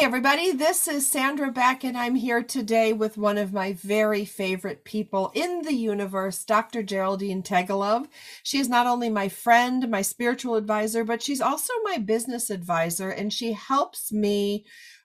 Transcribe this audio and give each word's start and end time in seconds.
Hey, 0.00 0.06
everybody, 0.06 0.52
this 0.52 0.88
is 0.88 1.06
Sandra 1.06 1.50
Beck, 1.50 1.84
and 1.84 1.94
I'm 1.94 2.14
here 2.14 2.42
today 2.42 2.94
with 2.94 3.18
one 3.18 3.36
of 3.36 3.52
my 3.52 3.74
very 3.74 4.24
favorite 4.24 4.82
people 4.82 5.30
in 5.34 5.60
the 5.60 5.74
universe, 5.74 6.42
Dr. 6.42 6.82
Geraldine 6.82 7.42
Teggelove. 7.42 8.06
She 8.42 8.58
is 8.58 8.66
not 8.66 8.86
only 8.86 9.10
my 9.10 9.28
friend, 9.28 9.90
my 9.90 10.00
spiritual 10.00 10.54
advisor, 10.54 11.04
but 11.04 11.20
she's 11.20 11.42
also 11.42 11.74
my 11.84 11.98
business 11.98 12.48
advisor, 12.48 13.10
and 13.10 13.30
she 13.30 13.52
helps 13.52 14.10
me 14.10 14.64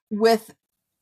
with 0.10 0.56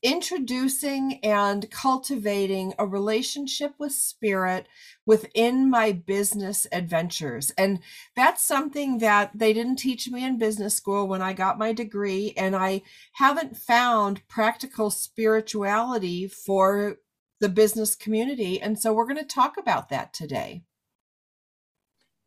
introducing 0.03 1.20
and 1.23 1.71
cultivating 1.71 2.73
a 2.77 2.85
relationship 2.85 3.73
with 3.80 3.94
spirit 3.94 4.67
within 5.05 5.70
my 5.70 5.94
business 5.94 6.67
adventures. 6.71 7.52
And 7.57 7.80
that's 8.16 8.44
something 8.44 8.97
that 9.00 9.31
they 9.33 9.53
didn't 9.53 9.78
teach 9.78 10.09
me 10.09 10.25
in 10.25 10.38
business 10.38 10.75
school 10.75 11.08
when 11.08 11.22
I 11.22 11.31
got 11.33 11.58
my 11.58 11.72
degree. 11.72 12.33
And 12.36 12.55
I 12.55 12.81
haven't 13.13 13.55
found 13.55 14.28
practical 14.28 14.91
spirituality 14.91 16.28
for 16.28 16.97
the 17.39 17.50
business 17.50 17.95
community. 17.95 18.61
And 18.61 18.78
so 18.78 18.94
we're 18.94 19.08
going 19.08 19.17
to 19.17 19.23
talk 19.23 19.58
about 19.58 19.89
that 19.89 20.13
today. 20.13 20.63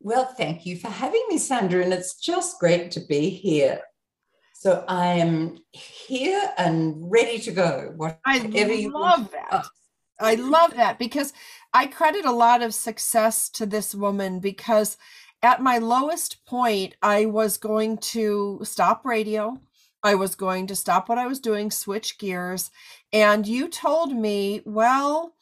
Well, 0.01 0.25
thank 0.25 0.67
you 0.67 0.77
for 0.77 0.89
having 0.89 1.25
me, 1.29 1.39
Sandra. 1.39 1.83
And 1.83 1.93
it's 1.93 2.19
just 2.19 2.59
great 2.59 2.91
to 2.93 3.01
be 3.01 3.29
here. 3.31 3.81
So 4.59 4.85
I 4.89 5.09
am 5.09 5.59
here 5.73 6.51
and 6.57 6.95
ready 7.13 7.39
to 7.41 7.53
go. 7.53 7.93
Whatever 7.97 8.19
I 8.25 8.37
you 8.39 8.91
love 8.91 9.31
that. 9.31 9.67
I 10.19 10.37
love 10.37 10.75
that 10.77 10.99
because 10.99 11.35
I 11.75 11.87
credit 11.87 12.25
a 12.25 12.33
lot 12.33 12.63
of 12.63 12.73
success 12.73 13.51
to 13.51 13.67
this 13.67 13.95
woman 13.95 14.41
because 14.41 14.97
at 15.43 15.61
my 15.61 15.77
lowest 15.77 16.47
point, 16.47 16.97
I 17.03 17.27
was 17.27 17.59
going 17.59 17.99
to 17.99 18.61
stop 18.63 19.05
radio. 19.05 19.61
I 20.03 20.15
was 20.15 20.35
going 20.35 20.67
to 20.69 20.75
stop 20.75 21.11
what 21.11 21.19
I 21.19 21.27
was 21.27 21.39
doing, 21.39 21.71
switch 21.71 22.17
gears. 22.17 22.71
And 23.13 23.47
you 23.47 23.69
told 23.69 24.17
me, 24.17 24.63
well, 24.65 25.35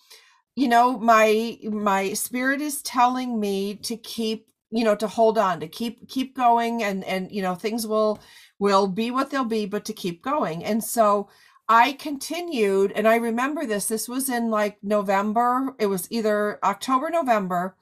you 0.56 0.66
know, 0.66 0.98
my 0.98 1.56
my 1.62 2.14
spirit 2.14 2.60
is 2.60 2.82
telling 2.82 3.38
me 3.38 3.76
to 3.76 3.96
keep, 3.96 4.48
you 4.72 4.82
know, 4.84 4.96
to 4.96 5.06
hold 5.06 5.38
on, 5.38 5.60
to 5.60 5.68
keep 5.68 6.08
keep 6.08 6.36
going 6.36 6.82
and 6.82 7.04
and 7.04 7.30
you 7.30 7.42
know, 7.42 7.54
things 7.54 7.86
will 7.86 8.20
will 8.58 8.86
be 8.86 9.10
what 9.10 9.30
they'll 9.30 9.44
be, 9.44 9.66
but 9.66 9.84
to 9.86 9.92
keep 9.92 10.22
going. 10.22 10.64
And 10.64 10.82
so 10.82 11.28
I 11.68 11.92
continued, 11.92 12.92
and 12.92 13.08
I 13.08 13.16
remember 13.16 13.64
this. 13.66 13.86
This 13.86 14.08
was 14.08 14.28
in 14.28 14.50
like 14.50 14.78
November. 14.82 15.74
It 15.78 15.86
was 15.86 16.06
either 16.10 16.58
October, 16.62 17.08
November, 17.10 17.74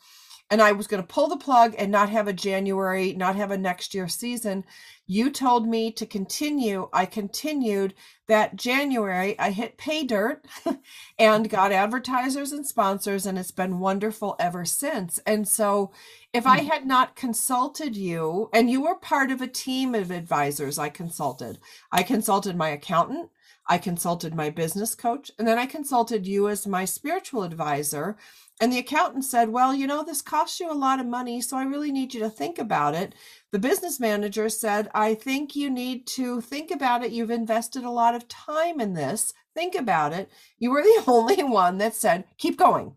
and 0.51 0.63
I 0.63 0.73
was 0.73 0.87
going 0.87 1.03
to 1.03 1.07
pull 1.07 1.29
the 1.29 1.37
plug 1.37 1.75
and 1.79 1.91
not 1.91 2.11
have 2.11 2.29
a 2.29 2.33
January, 2.33 3.13
not 3.15 3.37
have 3.37 3.51
a 3.51 3.59
next 3.59 3.95
year 3.95 4.07
season. 4.07 4.65
You 5.07 5.31
told 5.31 5.67
me 5.67 5.91
to 5.93 6.07
continue. 6.07 6.89
I 6.93 7.07
continued 7.07 7.95
that 8.29 8.55
January. 8.55 9.37
I 9.39 9.51
hit 9.51 9.79
pay 9.79 10.05
dirt 10.05 10.45
and 11.19 11.51
got 11.51 11.73
advertisers 11.73 12.53
and 12.53 12.67
sponsors, 12.67 13.27
and 13.27 13.39
it's 13.39 13.51
been 13.51 13.81
wonderful 13.81 14.37
ever 14.39 14.65
since. 14.65 15.19
And 15.27 15.49
so, 15.49 15.91
if 16.33 16.47
I 16.47 16.63
had 16.63 16.87
not 16.87 17.17
consulted 17.17 17.97
you, 17.97 18.49
and 18.53 18.71
you 18.71 18.83
were 18.83 18.95
part 18.95 19.31
of 19.31 19.43
a 19.43 19.47
team 19.47 19.95
of 19.95 20.11
advisors 20.11 20.79
I 20.79 20.89
consulted, 20.89 21.59
I 21.91 22.03
consulted 22.03 22.57
my 22.57 22.71
accountant. 22.71 23.31
I 23.69 23.79
consulted 23.79 24.35
my 24.35 24.51
business 24.51 24.95
coach 24.95 25.31
and 25.39 25.47
then 25.47 25.59
I 25.59 25.67
consulted 25.67 26.27
you 26.27 26.49
as 26.49 26.67
my 26.67 26.85
spiritual 26.85 27.45
advisor. 27.45 28.17
And 28.61 28.73
the 28.73 28.79
accountant 28.79 29.25
said, 29.25 29.51
Well, 29.51 29.75
you 29.75 29.87
know, 29.87 30.05
this 30.05 30.21
costs 30.23 30.61
you 30.61 30.71
a 30.71 30.75
lot 30.75 31.01
of 31.01 31.07
money, 31.07 31.41
so 31.41 31.57
I 31.57 31.65
really 31.65 31.91
need 31.93 32.13
you 32.13 32.21
to 32.21 32.31
think 32.31 32.59
about 32.59 32.95
it. 32.95 33.15
The 33.51 33.59
business 33.59 33.99
manager 34.01 34.49
said, 34.49 34.91
I 34.95 35.15
think 35.15 35.57
you 35.57 35.71
need 35.71 36.07
to 36.09 36.41
think 36.41 36.71
about 36.71 37.05
it. 37.05 37.13
You've 37.13 37.31
invested 37.31 37.85
a 37.85 37.91
lot 37.91 38.15
of 38.15 38.29
time 38.29 38.81
in 38.81 38.95
this. 38.95 39.33
Think 39.55 39.75
about 39.75 40.13
it. 40.13 40.31
You 40.59 40.71
were 40.71 40.83
the 40.83 41.05
only 41.09 41.43
one 41.43 41.79
that 41.79 41.95
said, 41.95 42.25
Keep 42.39 42.59
going. 42.59 42.95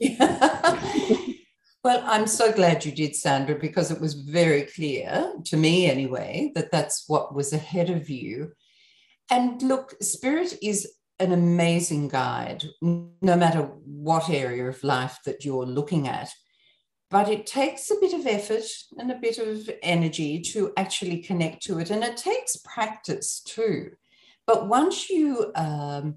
well, 1.86 2.02
I'm 2.04 2.26
so 2.26 2.52
glad 2.52 2.84
you 2.84 2.92
did, 2.92 3.14
Sandra, 3.14 3.54
because 3.54 3.90
it 3.90 4.00
was 4.00 4.14
very 4.14 4.62
clear 4.62 5.32
to 5.44 5.56
me, 5.56 5.90
anyway, 5.90 6.52
that 6.54 6.70
that's 6.70 7.04
what 7.08 7.34
was 7.34 7.52
ahead 7.52 7.90
of 7.90 8.10
you 8.10 8.52
and 9.30 9.60
look, 9.62 9.94
spirit 10.00 10.54
is 10.62 10.88
an 11.18 11.32
amazing 11.32 12.08
guide, 12.08 12.64
no 12.82 13.36
matter 13.36 13.62
what 13.84 14.30
area 14.30 14.68
of 14.68 14.84
life 14.84 15.18
that 15.24 15.44
you're 15.44 15.66
looking 15.66 16.06
at. 16.06 16.30
But 17.10 17.28
it 17.28 17.46
takes 17.46 17.90
a 17.90 18.00
bit 18.00 18.12
of 18.12 18.26
effort 18.26 18.64
and 18.98 19.10
a 19.10 19.18
bit 19.18 19.38
of 19.38 19.70
energy 19.82 20.40
to 20.52 20.72
actually 20.76 21.22
connect 21.22 21.62
to 21.64 21.78
it. 21.78 21.90
And 21.90 22.04
it 22.04 22.16
takes 22.16 22.56
practice 22.58 23.40
too. 23.40 23.92
But 24.46 24.68
once 24.68 25.08
you 25.08 25.52
um, 25.54 26.16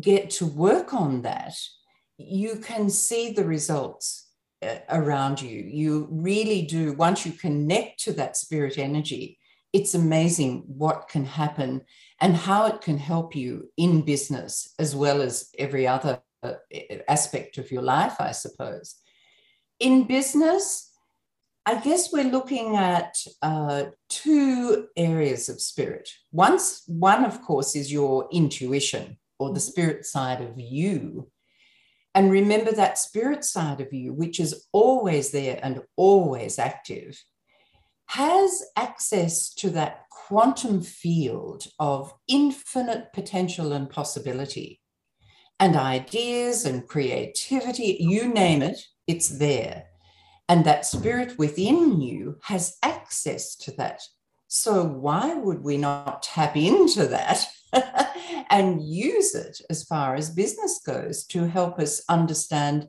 get 0.00 0.30
to 0.30 0.46
work 0.46 0.94
on 0.94 1.22
that, 1.22 1.54
you 2.16 2.56
can 2.56 2.88
see 2.88 3.32
the 3.32 3.44
results 3.44 4.23
around 4.88 5.40
you. 5.40 5.62
You 5.66 6.08
really 6.10 6.62
do. 6.62 6.92
Once 6.94 7.24
you 7.24 7.32
connect 7.32 8.00
to 8.04 8.12
that 8.14 8.36
spirit 8.36 8.78
energy, 8.78 9.38
it's 9.72 9.94
amazing 9.94 10.62
what 10.66 11.08
can 11.08 11.24
happen 11.24 11.82
and 12.20 12.36
how 12.36 12.66
it 12.66 12.80
can 12.80 12.96
help 12.96 13.34
you 13.34 13.70
in 13.76 14.02
business 14.02 14.72
as 14.78 14.94
well 14.94 15.20
as 15.20 15.50
every 15.58 15.86
other 15.86 16.20
uh, 16.42 16.54
aspect 17.08 17.58
of 17.58 17.72
your 17.72 17.82
life, 17.82 18.20
I 18.20 18.32
suppose. 18.32 18.96
In 19.80 20.04
business, 20.04 20.92
I 21.66 21.80
guess 21.80 22.12
we're 22.12 22.30
looking 22.30 22.76
at 22.76 23.16
uh, 23.42 23.84
two 24.08 24.86
areas 24.96 25.48
of 25.48 25.60
spirit. 25.60 26.08
Once, 26.30 26.82
one, 26.86 27.24
of 27.24 27.42
course, 27.42 27.74
is 27.74 27.92
your 27.92 28.28
intuition 28.30 29.16
or 29.38 29.52
the 29.52 29.60
spirit 29.60 30.04
side 30.04 30.42
of 30.42 30.60
you. 30.60 31.30
And 32.14 32.30
remember 32.30 32.72
that 32.72 32.98
spirit 32.98 33.44
side 33.44 33.80
of 33.80 33.92
you, 33.92 34.12
which 34.12 34.38
is 34.38 34.66
always 34.72 35.30
there 35.30 35.58
and 35.62 35.82
always 35.96 36.58
active, 36.58 37.22
has 38.06 38.62
access 38.76 39.52
to 39.54 39.70
that 39.70 40.04
quantum 40.10 40.80
field 40.80 41.66
of 41.78 42.12
infinite 42.28 43.12
potential 43.12 43.72
and 43.72 43.90
possibility 43.90 44.80
and 45.60 45.76
ideas 45.76 46.64
and 46.64 46.86
creativity, 46.86 47.96
you 48.00 48.28
name 48.28 48.62
it, 48.62 48.78
it's 49.06 49.28
there. 49.28 49.84
And 50.48 50.64
that 50.64 50.84
spirit 50.84 51.38
within 51.38 52.00
you 52.00 52.36
has 52.42 52.76
access 52.82 53.56
to 53.56 53.70
that. 53.72 54.02
So, 54.46 54.84
why 54.84 55.34
would 55.34 55.62
we 55.62 55.78
not 55.78 56.22
tap 56.22 56.56
into 56.56 57.06
that 57.06 57.46
and 58.50 58.82
use 58.82 59.34
it 59.34 59.60
as 59.70 59.84
far 59.84 60.14
as 60.14 60.30
business 60.30 60.80
goes 60.84 61.24
to 61.26 61.46
help 61.46 61.78
us 61.78 62.02
understand 62.08 62.88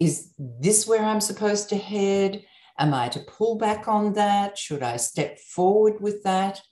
is 0.00 0.32
this 0.38 0.86
where 0.86 1.04
I'm 1.04 1.20
supposed 1.20 1.68
to 1.68 1.76
head? 1.76 2.42
Am 2.78 2.94
I 2.94 3.08
to 3.10 3.20
pull 3.20 3.56
back 3.56 3.86
on 3.86 4.14
that? 4.14 4.56
Should 4.56 4.82
I 4.82 4.96
step 4.96 5.38
forward 5.38 6.00
with 6.00 6.22
that? 6.22 6.62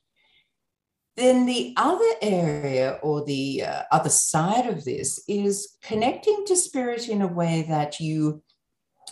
Then 1.17 1.45
the 1.47 1.75
other 1.77 2.11
area 2.23 2.99
or 3.03 3.25
the 3.25 3.65
uh, 3.65 3.83
other 3.91 4.09
side 4.09 4.67
of 4.67 4.85
this 4.85 5.23
is 5.29 5.77
connecting 5.83 6.44
to 6.47 6.56
spirit 6.56 7.09
in 7.09 7.23
a 7.23 7.27
way 7.27 7.67
that 7.69 8.01
you, 8.01 8.43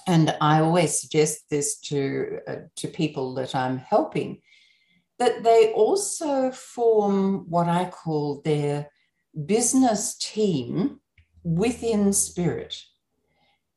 and 0.06 0.34
I 0.40 0.60
always 0.60 1.00
suggest 1.00 1.50
this 1.50 1.78
to, 1.80 2.38
uh, 2.48 2.56
to 2.76 2.88
people 2.88 3.34
that 3.34 3.54
I'm 3.54 3.76
helping, 3.76 4.40
that 5.18 5.42
they 5.42 5.72
also 5.72 6.50
form 6.50 7.46
what 7.48 7.68
I 7.68 7.86
call 7.86 8.42
their 8.42 8.90
business 9.46 10.16
team 10.16 11.00
within 11.42 12.12
spirit. 12.12 12.76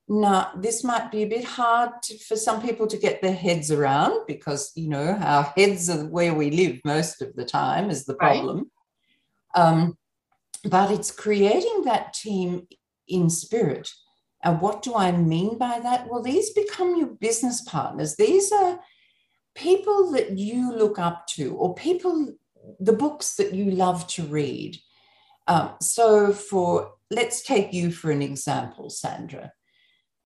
Now, 0.08 0.52
this 0.58 0.84
might 0.84 1.12
be 1.12 1.22
a 1.22 1.28
bit 1.28 1.46
hard 1.46 1.92
to, 2.04 2.18
for 2.18 2.36
some 2.36 2.62
people 2.62 2.88
to 2.88 2.98
get 2.98 3.22
their 3.22 3.34
heads 3.34 3.70
around 3.70 4.26
because, 4.26 4.72
you 4.76 4.90
know, 4.90 5.18
our 5.22 5.54
heads 5.56 5.88
are 5.90 6.06
where 6.06 6.34
we 6.34 6.50
live 6.50 6.80
most 6.84 7.22
of 7.22 7.36
the 7.36 7.46
time 7.46 7.92
is 7.92 8.06
the 8.06 8.16
problem. 8.16 8.72
Right. 9.56 9.64
Um, 9.64 9.98
but 10.66 10.92
it's 10.92 11.12
creating 11.12 11.84
that 11.86 12.14
team 12.14 12.68
in 13.08 13.30
spirit. 13.30 13.90
And 14.44 14.60
what 14.62 14.82
do 14.82 14.96
I 14.96 15.12
mean 15.12 15.58
by 15.58 15.80
that? 15.80 16.10
Well, 16.10 16.24
these 16.24 16.50
become 16.52 16.98
your 16.98 17.08
business 17.08 17.62
partners. 17.62 18.16
These 18.16 18.52
are 18.52 18.80
people 19.56 20.12
that 20.12 20.38
you 20.38 20.74
look 20.74 21.00
up 21.00 21.28
to, 21.28 21.56
or 21.56 21.74
people, 21.76 22.34
the 22.80 22.94
books 22.94 23.36
that 23.36 23.54
you 23.54 23.72
love 23.72 24.08
to 24.08 24.24
read. 24.24 24.78
Um, 25.48 25.74
so, 25.82 26.32
for 26.34 26.94
let's 27.12 27.42
take 27.42 27.74
you 27.74 27.92
for 27.92 28.12
an 28.12 28.22
example, 28.22 28.90
Sandra. 28.90 29.52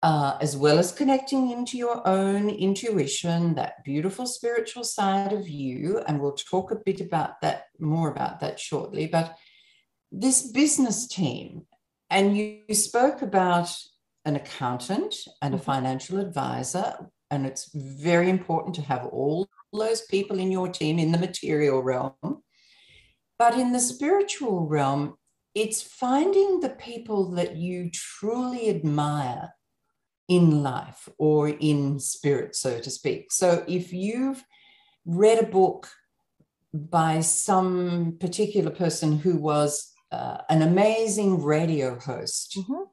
Uh, 0.03 0.37
as 0.39 0.55
well 0.55 0.77
as 0.77 0.91
connecting 0.91 1.49
into 1.49 1.77
your 1.77 2.07
own 2.07 2.47
intuition, 2.47 3.55
that 3.55 3.83
beautiful 3.83 4.27
spiritual 4.27 4.83
side 4.83 5.33
of 5.33 5.49
you, 5.49 5.99
and 6.07 6.19
we'll 6.19 6.33
talk 6.33 6.69
a 6.69 6.79
bit 6.85 7.01
about 7.01 7.41
that 7.41 7.63
more 7.79 8.11
about 8.11 8.39
that 8.39 8.59
shortly. 8.59 9.07
But 9.07 9.35
this 10.11 10.51
business 10.51 11.07
team, 11.07 11.63
and 12.11 12.37
you, 12.37 12.59
you 12.67 12.75
spoke 12.75 13.23
about 13.23 13.75
an 14.25 14.35
accountant 14.35 15.15
and 15.41 15.53
a 15.53 15.57
mm-hmm. 15.57 15.65
financial 15.65 16.19
advisor, 16.19 17.09
and 17.31 17.45
it's 17.45 17.71
very 17.73 18.29
important 18.29 18.75
to 18.75 18.81
have 18.81 19.05
all 19.05 19.47
those 19.73 20.01
people 20.01 20.39
in 20.39 20.51
your 20.51 20.69
team 20.69 20.99
in 20.99 21.11
the 21.11 21.17
material 21.17 21.81
realm. 21.81 22.13
But 23.37 23.55
in 23.55 23.71
the 23.73 23.79
spiritual 23.79 24.67
realm, 24.67 25.15
it's 25.53 25.81
finding 25.81 26.59
the 26.59 26.69
people 26.69 27.31
that 27.31 27.55
you 27.55 27.89
truly 27.91 28.69
admire 28.69 29.53
in 30.27 30.63
life 30.63 31.07
or 31.17 31.49
in 31.49 31.99
spirit, 31.99 32.55
so 32.55 32.79
to 32.79 32.89
speak. 32.89 33.31
So 33.31 33.63
if 33.67 33.93
you've 33.93 34.43
read 35.05 35.39
a 35.39 35.47
book 35.47 35.89
by 36.73 37.21
some 37.21 38.17
particular 38.19 38.71
person 38.71 39.19
who 39.19 39.37
was 39.37 39.91
uh, 40.11 40.37
an 40.49 40.61
amazing 40.61 41.43
radio 41.43 41.99
host, 41.99 42.57
mm-hmm. 42.57 42.83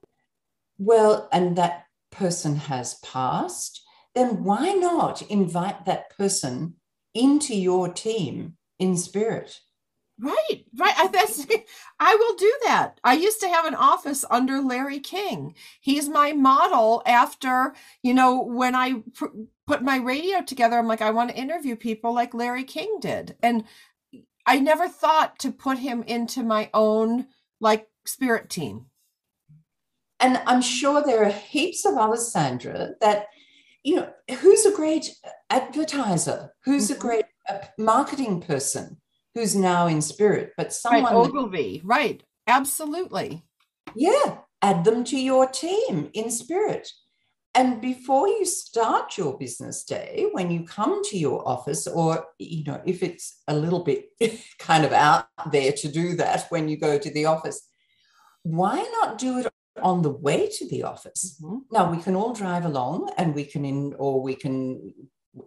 well, 0.79 1.29
and 1.33 1.57
that 1.57 1.85
person 2.11 2.57
has 2.57 2.95
passed, 3.01 3.82
then 4.15 4.45
why 4.45 4.73
not 4.73 5.23
invite 5.23 5.87
that 5.87 6.17
person 6.17 6.75
into 7.15 7.55
your 7.55 7.93
team 7.93 8.57
in 8.79 8.97
spirit? 8.97 9.61
Right, 10.21 10.65
right. 10.79 10.95
I, 10.97 11.09
that's, 11.09 11.47
I 12.01 12.15
will 12.15 12.37
do 12.37 12.53
that. 12.65 13.01
I 13.03 13.15
used 13.15 13.41
to 13.41 13.49
have 13.49 13.65
an 13.65 13.75
office 13.75 14.25
under 14.31 14.61
Larry 14.61 15.01
King. 15.01 15.55
He's 15.81 16.09
my 16.09 16.33
model 16.33 17.03
after, 17.07 17.75
you 18.03 18.15
know, 18.15 18.43
when 18.43 18.75
I 18.75 19.03
pr- 19.15 19.27
put 19.67 19.83
my 19.83 19.97
radio 19.97 20.43
together, 20.43 20.79
I'm 20.79 20.87
like, 20.87 21.03
I 21.03 21.11
want 21.11 21.31
to 21.31 21.37
interview 21.37 21.77
people 21.77 22.15
like 22.15 22.35
Larry 22.35 22.65
King 22.65 22.99
did. 23.01 23.37
And 23.43 23.65
I 24.47 24.59
never 24.59 24.89
thought 24.89 25.39
to 25.41 25.51
put 25.51 25.79
him 25.79 26.03
into 26.03 26.43
my 26.43 26.71
own 26.75 27.27
like 27.61 27.89
spirit 28.05 28.51
team. 28.51 28.87
And 30.21 30.41
I'm 30.47 30.63
sure 30.63 31.03
there 31.03 31.25
are 31.25 31.31
heaps 31.31 31.85
of 31.85 31.97
others, 31.97 32.31
Sandra, 32.31 32.91
that, 33.01 33.27
you 33.85 33.97
know, 33.97 34.11
who's 34.41 34.67
a 34.67 34.75
great 34.75 35.11
advertiser? 35.51 36.53
Who's 36.65 36.89
mm-hmm. 36.89 36.99
a 36.99 37.01
great 37.01 37.25
uh, 37.49 37.59
marketing 37.79 38.41
person? 38.41 38.99
who's 39.35 39.57
now 39.57 39.87
in 39.87 40.03
spirit, 40.03 40.53
but 40.57 40.73
someone 40.73 41.05
right, 41.05 41.15
Ogilvy, 41.15 41.79
that, 41.79 41.87
right? 41.87 42.23
Absolutely. 42.47 43.45
Yeah, 43.95 44.39
add 44.61 44.85
them 44.85 45.05
to 45.05 45.19
your 45.19 45.47
team 45.47 46.11
in 46.13 46.31
spirit. 46.31 46.89
And 47.55 47.83
before 47.83 48.29
you 48.29 48.47
start 48.47 49.19
your 49.19 49.37
business 49.37 49.85
day, 49.85 50.29
when 50.33 50.51
you 50.51 50.65
come 50.65 51.05
to 51.05 51.19
your 51.19 51.47
office, 51.47 51.87
or 51.87 52.25
you 52.39 52.65
know, 52.65 52.81
if 52.87 53.03
it's 53.03 53.43
a 53.47 53.55
little 53.55 53.85
bit 53.85 54.07
kind 54.59 54.85
of 54.85 54.93
out 54.93 55.27
there 55.51 55.73
to 55.73 55.89
do 55.89 56.17
that 56.17 56.47
when 56.49 56.69
you 56.69 56.79
go 56.79 56.99
to 56.99 57.11
the 57.11 57.27
office, 57.27 57.69
why 58.43 58.77
not 59.01 59.19
do 59.19 59.39
it 59.39 59.47
on 59.81 60.03
the 60.03 60.11
way 60.11 60.49
to 60.49 60.69
the 60.69 60.83
office? 60.83 61.39
Mm-hmm. 61.43 61.59
Now 61.71 61.91
we 61.91 62.03
can 62.03 62.17
all 62.17 62.33
drive 62.33 62.65
along 62.65 63.11
and 63.17 63.35
we 63.35 63.45
can 63.45 63.65
in 63.65 63.95
or 63.99 64.23
we 64.23 64.35
can 64.35 64.93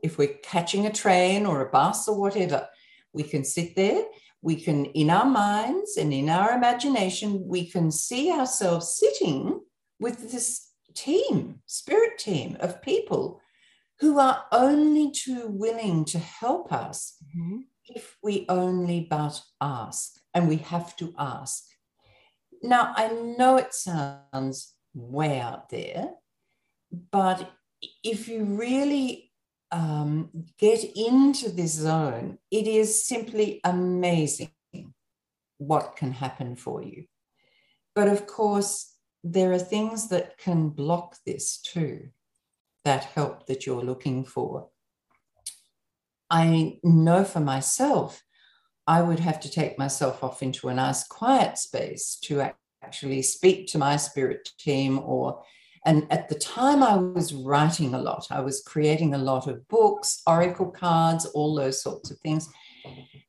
if 0.01 0.17
we're 0.17 0.39
catching 0.43 0.85
a 0.85 0.91
train 0.91 1.45
or 1.45 1.61
a 1.61 1.69
bus 1.69 2.07
or 2.07 2.19
whatever, 2.19 2.67
we 3.13 3.23
can 3.23 3.43
sit 3.43 3.75
there, 3.75 4.03
we 4.41 4.55
can, 4.55 4.85
in 4.85 5.09
our 5.09 5.25
minds 5.25 5.97
and 5.97 6.13
in 6.13 6.29
our 6.29 6.51
imagination, 6.51 7.47
we 7.47 7.69
can 7.69 7.91
see 7.91 8.31
ourselves 8.31 8.95
sitting 8.97 9.61
with 9.99 10.31
this 10.31 10.69
team, 10.93 11.61
spirit 11.65 12.17
team 12.17 12.57
of 12.59 12.81
people 12.81 13.41
who 13.99 14.19
are 14.19 14.43
only 14.51 15.11
too 15.11 15.47
willing 15.47 16.03
to 16.05 16.19
help 16.19 16.71
us 16.73 17.15
mm-hmm. 17.23 17.59
if 17.85 18.17
we 18.21 18.45
only 18.49 19.07
but 19.09 19.41
ask. 19.61 20.19
And 20.33 20.49
we 20.49 20.57
have 20.57 20.95
to 20.97 21.13
ask. 21.17 21.63
Now, 22.63 22.93
I 22.95 23.09
know 23.09 23.57
it 23.57 23.73
sounds 23.73 24.73
way 24.93 25.39
out 25.39 25.69
there, 25.69 26.09
but 27.11 27.51
if 28.03 28.27
you 28.27 28.43
really 28.43 29.31
um, 29.71 30.29
get 30.57 30.83
into 30.95 31.49
this 31.49 31.73
zone, 31.73 32.37
it 32.51 32.67
is 32.67 33.05
simply 33.05 33.59
amazing 33.63 34.51
what 35.57 35.95
can 35.95 36.11
happen 36.11 36.55
for 36.55 36.83
you. 36.83 37.05
But 37.93 38.07
of 38.07 38.27
course, 38.27 38.93
there 39.23 39.51
are 39.51 39.59
things 39.59 40.09
that 40.09 40.37
can 40.37 40.69
block 40.69 41.17
this 41.25 41.57
too, 41.57 42.09
that 42.83 43.05
help 43.05 43.47
that 43.47 43.65
you're 43.65 43.83
looking 43.83 44.23
for. 44.23 44.69
I 46.29 46.79
know 46.83 47.23
for 47.23 47.39
myself, 47.39 48.23
I 48.87 49.01
would 49.01 49.19
have 49.19 49.39
to 49.41 49.49
take 49.49 49.79
myself 49.79 50.23
off 50.23 50.43
into 50.43 50.69
a 50.69 50.73
nice 50.73 51.07
quiet 51.07 51.57
space 51.57 52.17
to 52.23 52.51
actually 52.83 53.21
speak 53.23 53.67
to 53.67 53.77
my 53.77 53.97
spirit 53.97 54.49
team 54.59 54.99
or 54.99 55.43
and 55.85 56.07
at 56.09 56.29
the 56.29 56.35
time, 56.35 56.81
I 56.81 56.95
was 56.95 57.31
writing 57.31 57.93
a 57.93 58.01
lot. 58.01 58.25
I 58.31 58.39
was 58.39 58.63
creating 58.65 59.13
a 59.13 59.19
lot 59.19 59.47
of 59.47 59.67
books, 59.67 60.23
oracle 60.25 60.71
cards, 60.71 61.27
all 61.27 61.53
those 61.53 61.81
sorts 61.81 62.09
of 62.09 62.17
things. 62.19 62.49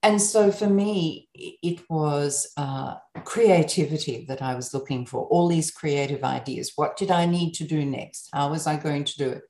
And 0.02 0.20
so 0.20 0.50
for 0.50 0.66
me, 0.66 1.28
it 1.34 1.82
was 1.90 2.50
uh, 2.56 2.94
creativity 3.24 4.24
that 4.28 4.40
I 4.40 4.54
was 4.54 4.72
looking 4.72 5.04
for, 5.04 5.26
all 5.26 5.48
these 5.48 5.70
creative 5.70 6.24
ideas. 6.24 6.72
What 6.76 6.96
did 6.96 7.10
I 7.10 7.26
need 7.26 7.52
to 7.54 7.64
do 7.64 7.84
next? 7.84 8.30
How 8.32 8.50
was 8.50 8.66
I 8.66 8.76
going 8.76 9.04
to 9.04 9.18
do 9.18 9.28
it? 9.30 9.42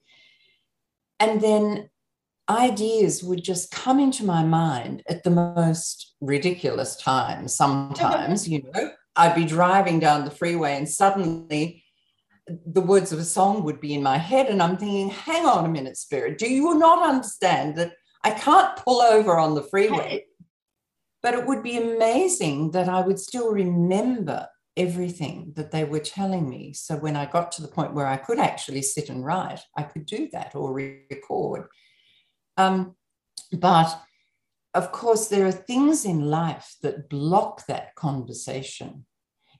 And 1.20 1.40
then 1.40 1.90
ideas 2.48 3.22
would 3.22 3.42
just 3.42 3.70
come 3.70 3.98
into 3.98 4.24
my 4.24 4.44
mind 4.44 5.02
at 5.08 5.24
the 5.24 5.30
most 5.30 6.14
ridiculous 6.20 6.96
times. 6.96 7.54
Sometimes, 7.54 8.48
you 8.48 8.62
know, 8.74 8.90
I'd 9.16 9.34
be 9.34 9.44
driving 9.44 9.98
down 9.98 10.24
the 10.24 10.30
freeway 10.30 10.76
and 10.76 10.88
suddenly 10.88 11.82
the 12.66 12.80
words 12.80 13.12
of 13.12 13.18
a 13.18 13.24
song 13.24 13.64
would 13.64 13.80
be 13.80 13.94
in 13.94 14.02
my 14.02 14.18
head. 14.18 14.46
And 14.46 14.62
I'm 14.62 14.76
thinking, 14.76 15.10
hang 15.10 15.46
on 15.46 15.64
a 15.64 15.68
minute, 15.68 15.96
Spirit, 15.96 16.38
do 16.38 16.52
you 16.52 16.78
not 16.78 17.06
understand 17.06 17.76
that 17.76 17.94
I 18.22 18.30
can't 18.30 18.76
pull 18.76 19.00
over 19.00 19.38
on 19.38 19.54
the 19.54 19.62
freeway? 19.62 20.26
But 21.22 21.34
it 21.34 21.46
would 21.46 21.62
be 21.62 21.76
amazing 21.76 22.70
that 22.70 22.88
I 22.88 23.00
would 23.00 23.18
still 23.18 23.50
remember 23.50 24.46
everything 24.76 25.52
that 25.56 25.72
they 25.72 25.84
were 25.84 25.98
telling 26.00 26.48
me. 26.48 26.72
So 26.74 26.96
when 26.96 27.16
I 27.16 27.26
got 27.26 27.50
to 27.52 27.62
the 27.62 27.68
point 27.68 27.94
where 27.94 28.06
I 28.06 28.18
could 28.18 28.38
actually 28.38 28.82
sit 28.82 29.08
and 29.08 29.24
write, 29.24 29.60
I 29.76 29.82
could 29.82 30.06
do 30.06 30.28
that 30.32 30.54
or 30.54 30.72
record. 30.72 31.68
Um, 32.56 32.96
but 33.52 34.00
of 34.74 34.92
course, 34.92 35.28
there 35.28 35.46
are 35.46 35.52
things 35.52 36.04
in 36.04 36.26
life 36.26 36.76
that 36.82 37.08
block 37.08 37.66
that 37.66 37.94
conversation 37.94 39.06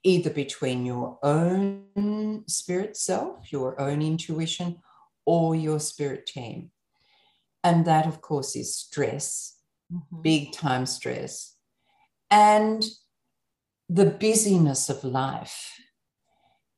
either 0.07 0.31
between 0.31 0.87
your 0.87 1.19
own 1.25 2.45
spirit 2.47 2.97
self, 2.97 3.51
your 3.53 3.81
own 3.81 4.01
intuition, 4.01 4.79
or 5.25 5.57
your 5.57 5.81
spirit 5.81 6.27
team. 6.27 6.71
And 7.65 7.85
that, 7.87 8.07
of 8.07 8.21
course, 8.21 8.55
is 8.55 8.77
stress, 8.77 9.57
mm-hmm. 9.93 10.23
big 10.23 10.53
time 10.53 10.87
stress, 10.87 11.57
and 12.31 12.85
the 13.89 14.07
busyness 14.07 14.89
of 14.89 15.03
life. 15.03 15.73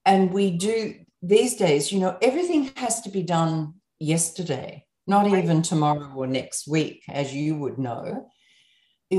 And 0.06 0.32
we 0.32 0.50
do 0.56 0.94
these 1.20 1.56
days, 1.56 1.92
you 1.92 2.00
know, 2.00 2.16
everything 2.22 2.70
has 2.76 3.02
to 3.02 3.10
be 3.10 3.22
done 3.22 3.74
yesterday, 4.00 4.86
not 5.08 5.26
even 5.26 5.62
tomorrow 5.62 6.12
or 6.14 6.26
next 6.26 6.68
week, 6.68 7.02
as 7.08 7.34
you 7.34 7.56
would 7.56 7.78
know. 7.78 8.28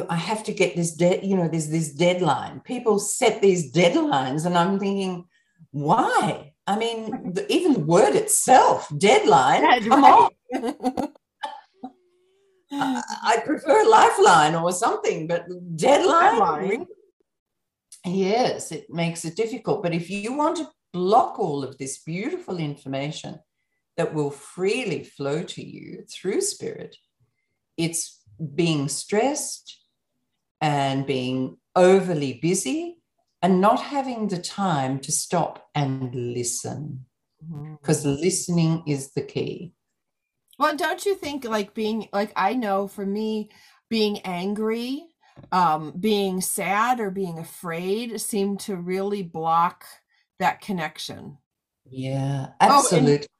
I 0.08 0.16
have 0.16 0.44
to 0.44 0.54
get 0.54 0.76
this 0.76 0.96
you 1.24 1.36
know, 1.36 1.48
there's 1.48 1.70
this 1.70 1.92
deadline. 1.94 2.60
People 2.60 3.00
set 3.00 3.42
these 3.42 3.74
deadlines, 3.74 4.46
and 4.46 4.56
I'm 4.56 4.80
thinking, 4.80 5.26
why? 5.72 6.54
I 6.68 6.78
mean, 6.78 7.34
the, 7.34 7.52
even 7.52 7.74
the 7.74 7.80
word 7.80 8.16
itself, 8.16 8.88
deadline, 9.00 9.64
That's 9.64 9.88
come 9.88 10.04
right. 10.04 10.30
on. 10.54 11.10
I, 12.72 13.02
I 13.24 13.38
prefer 13.44 13.84
lifeline 13.90 14.54
or 14.54 14.72
something, 14.72 15.26
but 15.26 15.48
deadline. 15.76 16.36
deadline. 16.36 16.86
Yes, 18.06 18.72
it 18.72 18.86
makes 18.90 19.26
it 19.26 19.36
difficult. 19.36 19.82
But 19.82 19.96
if 19.96 20.10
you 20.10 20.34
want 20.34 20.58
to 20.58 20.70
block 20.94 21.40
all 21.40 21.64
of 21.64 21.78
this 21.80 22.00
beautiful 22.04 22.58
information 22.58 23.40
that 24.00 24.14
will 24.14 24.32
freely 24.32 25.04
flow 25.04 25.44
to 25.44 25.62
you 25.62 26.06
through 26.10 26.40
spirit, 26.40 26.96
it's 27.76 28.22
being 28.56 28.88
stressed, 28.88 29.80
and 30.62 31.06
being 31.06 31.58
overly 31.76 32.40
busy 32.42 32.98
and 33.42 33.60
not 33.60 33.82
having 33.82 34.30
the 34.30 34.38
time 34.38 35.00
to 35.00 35.12
stop 35.12 35.68
and 35.76 36.16
listen 36.16 37.06
because 37.82 38.06
mm-hmm. 38.06 38.22
listening 38.22 38.84
is 38.88 39.12
the 39.12 39.22
key 39.22 39.74
Well, 40.58 40.76
don't 40.76 41.06
you 41.06 41.16
think 41.16 41.46
like 41.46 41.74
being 41.74 42.08
like 42.12 42.32
I 42.36 42.54
know 42.54 42.88
for 42.88 43.06
me 43.06 43.50
being 43.90 44.20
angry, 44.22 45.04
um 45.52 45.94
being 46.00 46.42
sad 46.42 47.00
or 47.00 47.12
being 47.12 47.40
afraid 47.40 48.20
seem 48.20 48.58
to 48.60 48.76
really 48.76 49.24
block 49.24 49.86
that 50.40 50.62
connection. 50.62 51.38
Yeah, 51.86 52.48
absolutely. 52.60 53.26
Oh, 53.26 53.39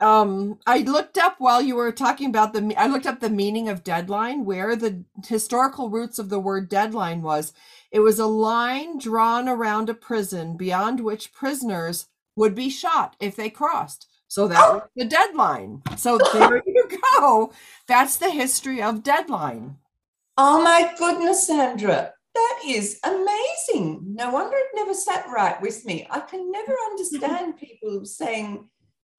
um 0.00 0.58
I 0.66 0.78
looked 0.78 1.16
up 1.16 1.36
while 1.38 1.62
you 1.62 1.74
were 1.76 1.92
talking 1.92 2.28
about 2.28 2.52
the 2.52 2.74
I 2.76 2.86
looked 2.86 3.06
up 3.06 3.20
the 3.20 3.30
meaning 3.30 3.68
of 3.68 3.82
deadline 3.84 4.44
where 4.44 4.76
the 4.76 5.04
historical 5.26 5.88
roots 5.88 6.18
of 6.18 6.28
the 6.28 6.38
word 6.38 6.68
deadline 6.68 7.22
was. 7.22 7.52
It 7.90 8.00
was 8.00 8.18
a 8.18 8.26
line 8.26 8.98
drawn 8.98 9.48
around 9.48 9.88
a 9.88 9.94
prison 9.94 10.56
beyond 10.56 11.00
which 11.00 11.32
prisoners 11.32 12.06
would 12.36 12.54
be 12.54 12.68
shot 12.68 13.16
if 13.20 13.36
they 13.36 13.50
crossed. 13.50 14.08
So 14.28 14.48
that 14.48 14.72
was 14.72 14.82
the 14.96 15.04
deadline. 15.04 15.82
So 15.96 16.18
there 16.32 16.62
you 16.66 16.88
go. 17.18 17.52
That's 17.86 18.16
the 18.16 18.30
history 18.30 18.82
of 18.82 19.04
deadline. 19.04 19.76
Oh 20.36 20.60
my 20.62 20.92
goodness, 20.98 21.46
Sandra. 21.46 22.12
That 22.34 22.60
is 22.66 22.98
amazing. 23.04 24.02
No 24.08 24.30
wonder 24.30 24.56
it 24.56 24.66
never 24.74 24.92
sat 24.92 25.26
right 25.32 25.60
with 25.62 25.84
me. 25.84 26.06
I 26.10 26.18
can 26.18 26.50
never 26.50 26.74
understand 26.90 27.58
people 27.58 28.04
saying, 28.04 28.68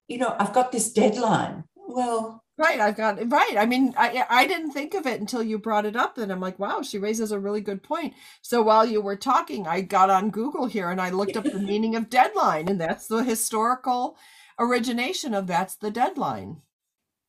you 0.08 0.18
know, 0.18 0.36
I've 0.40 0.54
got 0.54 0.72
this 0.72 0.92
deadline. 0.92 1.64
Well, 1.76 2.44
right, 2.58 2.80
I've 2.80 2.98
got 2.98 3.20
right. 3.32 3.56
I 3.58 3.66
mean, 3.66 3.94
I 3.98 4.26
I 4.30 4.48
didn't 4.48 4.72
think 4.72 4.94
of 4.94 5.06
it 5.06 5.20
until 5.20 5.44
you 5.44 5.58
brought 5.60 5.86
it 5.86 5.96
up, 5.96 6.18
and 6.18 6.32
I'm 6.32 6.40
like, 6.42 6.60
wow, 6.60 6.82
she 6.82 6.98
raises 6.98 7.32
a 7.32 7.40
really 7.40 7.62
good 7.62 7.84
point. 7.84 8.14
So 8.42 8.62
while 8.62 8.86
you 8.86 9.02
were 9.02 9.16
talking, 9.16 9.68
I 9.68 9.82
got 9.82 10.10
on 10.10 10.30
Google 10.32 10.66
here 10.66 10.90
and 10.90 11.02
I 11.02 11.10
looked 11.10 11.38
up 11.38 11.46
the 11.46 11.60
meaning 11.60 11.96
of 11.96 12.10
deadline, 12.10 12.68
and 12.70 12.80
that's 12.80 13.08
the 13.08 13.24
historical 13.24 14.18
origination 14.60 15.34
of 15.34 15.48
that's 15.48 15.76
the 15.76 15.92
deadline. 15.92 16.62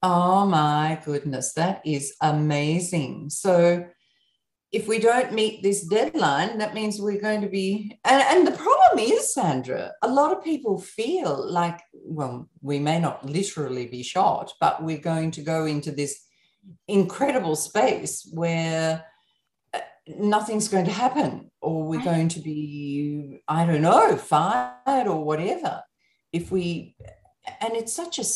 Oh 0.03 0.47
my 0.47 1.01
goodness, 1.05 1.53
that 1.55 1.83
is 1.85 2.15
amazing. 2.21 3.31
So 3.31 3.87
if 4.77 4.87
we 4.87 4.99
don't 4.99 5.33
meet 5.33 5.63
this 5.63 5.87
deadline, 5.87 6.59
that 6.59 6.75
means 6.75 7.01
we're 7.01 7.19
going 7.19 7.41
to 7.41 7.49
be. 7.49 7.99
And, 8.05 8.23
and, 8.23 8.47
the 8.47 8.59
problem 8.59 8.99
is, 8.99 9.33
Sandra, 9.33 9.93
a 10.03 10.09
lot 10.09 10.37
of 10.37 10.45
people 10.45 10.79
feel 10.79 11.51
like, 11.51 11.81
well, 11.95 12.51
we 12.61 12.79
may 12.79 12.99
not 12.99 13.25
literally 13.25 13.87
be 13.87 14.03
shot, 14.03 14.53
but 14.61 14.83
we're 14.83 14.99
going 14.99 15.31
to 15.31 15.41
go 15.41 15.65
into 15.65 15.93
this 15.93 16.23
incredible 16.89 17.57
space 17.57 18.29
where 18.35 19.03
uh, 19.73 19.81
nothing's 20.19 20.69
going 20.69 20.85
to 20.85 20.93
happen, 20.93 21.51
or 21.63 21.85
we're 21.85 22.05
going 22.05 22.29
to 22.29 22.41
be, 22.41 23.41
I 23.49 23.65
don't 23.65 23.81
know, 23.81 24.15
fired 24.17 25.07
or 25.07 25.25
whatever. 25.25 25.83
If 26.35 26.51
we 26.51 26.97
and 27.63 27.75
it's 27.75 27.95
such 27.95 28.19
a 28.19 28.27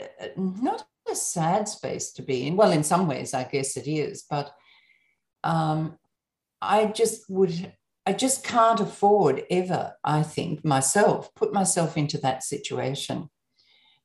uh, 0.00 0.28
not 0.36 0.86
a 1.10 1.16
sad 1.16 1.66
space 1.66 2.12
to 2.12 2.22
be 2.22 2.46
in. 2.46 2.56
Well, 2.56 2.70
in 2.70 2.84
some 2.84 3.08
ways, 3.08 3.34
I 3.34 3.42
guess 3.42 3.76
it 3.76 3.88
is, 3.90 4.24
but 4.30 4.52
um, 5.44 5.98
I 6.60 6.86
just 6.86 7.28
would, 7.28 7.72
I 8.06 8.12
just 8.12 8.44
can't 8.44 8.80
afford 8.80 9.44
ever, 9.50 9.94
I 10.04 10.22
think, 10.22 10.64
myself, 10.64 11.34
put 11.34 11.52
myself 11.52 11.96
into 11.96 12.18
that 12.18 12.42
situation 12.42 13.30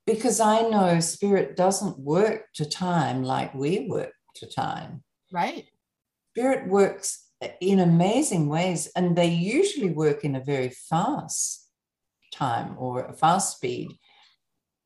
because 0.06 0.40
I 0.40 0.62
know 0.62 1.00
spirit 1.00 1.56
doesn't 1.56 2.00
work 2.00 2.48
to 2.56 2.66
time 2.66 3.24
like 3.24 3.54
we 3.54 3.88
work 3.88 4.14
to 4.36 4.48
time. 4.48 5.04
Right. 5.32 5.68
Spirit 6.32 6.68
works 6.68 7.28
in 7.62 7.80
amazing 7.80 8.50
ways, 8.50 8.92
and 8.96 9.16
they 9.16 9.28
usually 9.28 9.92
work 9.92 10.24
in 10.24 10.36
a 10.36 10.44
very 10.44 10.70
fast 10.70 11.70
time 12.34 12.76
or 12.78 13.06
a 13.06 13.14
fast 13.14 13.58
speed. 13.58 13.90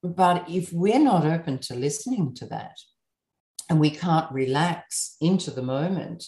But 0.03 0.49
if 0.49 0.71
we're 0.71 0.99
not 0.99 1.25
open 1.25 1.59
to 1.59 1.75
listening 1.75 2.33
to 2.35 2.45
that 2.47 2.77
and 3.69 3.79
we 3.79 3.89
can't 3.89 4.31
relax 4.31 5.15
into 5.19 5.51
the 5.51 5.61
moment 5.61 6.25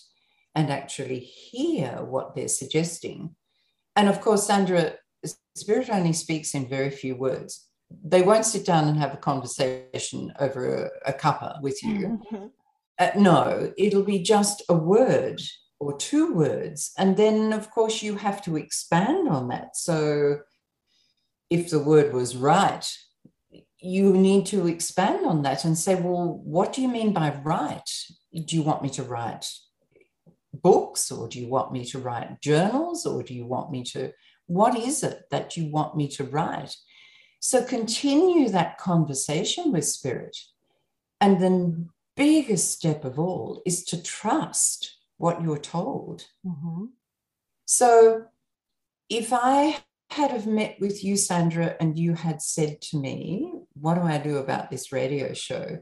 and 0.55 0.71
actually 0.71 1.19
hear 1.19 2.03
what 2.03 2.35
they're 2.35 2.47
suggesting, 2.47 3.35
and 3.95 4.07
of 4.07 4.21
course, 4.21 4.47
Sandra, 4.47 4.93
spirit 5.55 5.89
only 5.89 6.13
speaks 6.13 6.53
in 6.53 6.69
very 6.69 6.89
few 6.89 7.15
words. 7.15 7.67
They 8.03 8.21
won't 8.21 8.45
sit 8.45 8.65
down 8.65 8.87
and 8.87 8.97
have 8.97 9.13
a 9.13 9.17
conversation 9.17 10.31
over 10.39 10.89
a, 11.05 11.09
a 11.09 11.13
cuppa 11.13 11.61
with 11.61 11.83
you. 11.83 12.21
Mm-hmm. 12.31 12.45
Uh, 12.97 13.09
no, 13.17 13.73
it'll 13.77 14.03
be 14.03 14.19
just 14.19 14.63
a 14.69 14.73
word 14.73 15.41
or 15.79 15.97
two 15.97 16.33
words. 16.33 16.91
And 16.97 17.17
then, 17.17 17.51
of 17.51 17.71
course, 17.71 18.01
you 18.03 18.15
have 18.15 18.41
to 18.43 18.57
expand 18.57 19.27
on 19.27 19.47
that. 19.49 19.75
So, 19.75 20.39
if 21.49 21.69
the 21.69 21.79
word 21.79 22.13
was 22.13 22.35
right, 22.35 22.87
you 23.79 24.13
need 24.13 24.45
to 24.47 24.67
expand 24.67 25.25
on 25.25 25.41
that 25.43 25.65
and 25.65 25.77
say, 25.77 25.95
well, 25.95 26.41
what 26.43 26.73
do 26.73 26.81
you 26.81 26.87
mean 26.87 27.11
by 27.11 27.33
right? 27.43 27.89
Do 28.33 28.55
you 28.55 28.61
want 28.61 28.83
me 28.83 28.89
to 28.91 29.03
write 29.03 29.49
books 30.61 31.11
or 31.11 31.27
do 31.27 31.39
you 31.39 31.47
want 31.47 31.71
me 31.71 31.85
to 31.85 31.99
write 31.99 32.41
journals 32.41 33.05
or 33.05 33.23
do 33.23 33.33
you 33.33 33.45
want 33.45 33.71
me 33.71 33.83
to, 33.83 34.11
what 34.47 34.77
is 34.77 35.03
it 35.03 35.23
that 35.31 35.57
you 35.57 35.71
want 35.71 35.95
me 35.95 36.07
to 36.09 36.23
write? 36.23 36.75
So 37.39 37.63
continue 37.63 38.49
that 38.49 38.77
conversation 38.77 39.71
with 39.71 39.85
spirit. 39.85 40.37
And 41.21 41.39
the 41.39 41.85
biggest 42.15 42.71
step 42.71 43.05
of 43.05 43.17
all 43.19 43.61
is 43.65 43.83
to 43.85 44.01
trust 44.01 44.97
what 45.17 45.41
you're 45.41 45.57
told. 45.57 46.25
Mm-hmm. 46.45 46.85
So 47.65 48.25
if 49.09 49.31
I 49.31 49.77
had 50.09 50.31
have 50.31 50.47
met 50.47 50.77
with 50.79 51.03
you, 51.03 51.15
Sandra, 51.15 51.75
and 51.79 51.97
you 51.97 52.15
had 52.15 52.41
said 52.41 52.81
to 52.81 52.97
me, 52.97 53.51
What 53.73 53.95
do 53.95 54.01
I 54.01 54.17
do 54.17 54.37
about 54.37 54.71
this 54.71 54.91
radio 54.91 55.33
show? 55.33 55.79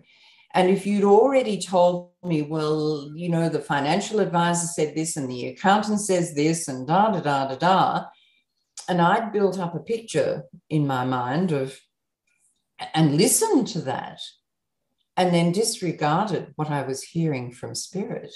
And 0.54 0.70
if 0.70 0.86
you'd 0.86 1.04
already 1.04 1.60
told 1.62 2.12
me, 2.24 2.42
well, 2.42 3.12
you 3.16 3.30
know, 3.30 3.50
the 3.50 3.60
financial 3.60 4.20
advisor 4.20 4.68
said 4.68 4.96
this 4.96 5.18
and 5.18 5.30
the 5.30 5.48
accountant 5.48 6.02
says 6.02 6.34
this 6.34 6.68
and 6.68 6.88
da 6.88 7.12
da 7.12 7.20
da 7.20 7.48
da 7.48 7.56
da, 7.56 8.06
and 8.88 9.02
I'd 9.02 9.34
built 9.34 9.60
up 9.60 9.76
a 9.76 9.80
picture 9.80 10.44
in 10.70 10.88
my 10.88 11.04
mind 11.04 11.52
of 11.52 11.78
and 12.94 13.18
listened 13.18 13.68
to 13.68 13.82
that 13.82 14.22
and 15.18 15.34
then 15.34 15.52
disregarded 15.52 16.54
what 16.56 16.70
I 16.70 16.84
was 16.84 17.04
hearing 17.04 17.52
from 17.52 17.76
spirit, 17.76 18.32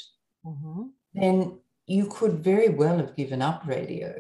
mm-hmm. 0.46 0.88
then 1.14 1.60
you 1.86 2.08
could 2.08 2.44
very 2.44 2.70
well 2.70 2.98
have 2.98 3.16
given 3.16 3.42
up 3.42 3.64
radio 3.66 4.16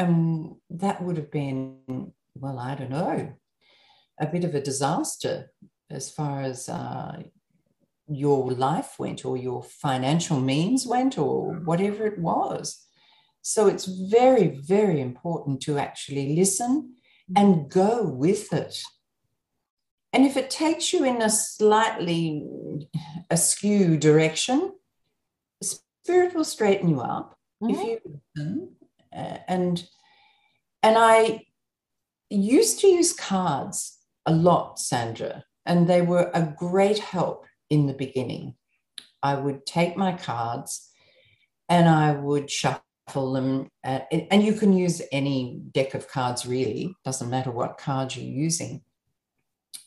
and 0.00 0.56
that 0.70 1.02
would 1.02 1.18
have 1.18 1.30
been, 1.30 2.12
well, 2.34 2.58
I 2.58 2.74
don't 2.74 2.90
know, 2.90 3.34
a 4.18 4.26
bit 4.26 4.44
of 4.44 4.54
a 4.54 4.62
disaster 4.62 5.50
as 5.90 6.10
far 6.10 6.42
as 6.42 6.68
uh, 6.68 7.22
your 8.08 8.50
life 8.52 8.98
went 8.98 9.24
or 9.24 9.36
your 9.36 9.62
financial 9.62 10.40
means 10.40 10.86
went 10.86 11.18
or 11.18 11.54
whatever 11.64 12.06
it 12.06 12.18
was. 12.18 12.86
So 13.42 13.66
it's 13.68 13.86
very, 13.86 14.48
very 14.48 15.00
important 15.00 15.62
to 15.62 15.78
actually 15.78 16.36
listen 16.36 16.94
and 17.36 17.70
go 17.70 18.04
with 18.04 18.52
it. 18.52 18.82
And 20.12 20.26
if 20.26 20.36
it 20.36 20.50
takes 20.50 20.92
you 20.92 21.04
in 21.04 21.22
a 21.22 21.30
slightly 21.30 22.46
askew 23.30 23.96
direction, 23.96 24.72
spirit 25.62 26.34
will 26.34 26.44
straighten 26.44 26.88
you 26.88 27.00
up. 27.00 27.38
Mm-hmm. 27.62 27.74
If 27.74 27.86
you 27.86 28.20
listen 28.36 28.76
and 29.12 29.86
and 30.82 30.96
I 30.98 31.42
used 32.30 32.80
to 32.80 32.88
use 32.88 33.12
cards 33.12 33.98
a 34.24 34.32
lot, 34.32 34.78
Sandra, 34.78 35.44
and 35.66 35.88
they 35.88 36.02
were 36.02 36.30
a 36.34 36.54
great 36.56 36.98
help 36.98 37.46
in 37.68 37.86
the 37.86 37.94
beginning. 37.94 38.54
I 39.22 39.34
would 39.34 39.66
take 39.66 39.96
my 39.96 40.12
cards 40.12 40.90
and 41.68 41.88
I 41.88 42.12
would 42.12 42.50
shuffle 42.50 43.32
them, 43.32 43.70
at, 43.84 44.08
and 44.10 44.42
you 44.42 44.54
can 44.54 44.72
use 44.72 45.02
any 45.12 45.60
deck 45.72 45.94
of 45.94 46.08
cards 46.08 46.46
really, 46.46 46.94
doesn't 47.04 47.30
matter 47.30 47.50
what 47.50 47.78
cards 47.78 48.16
you're 48.16 48.24
using. 48.24 48.82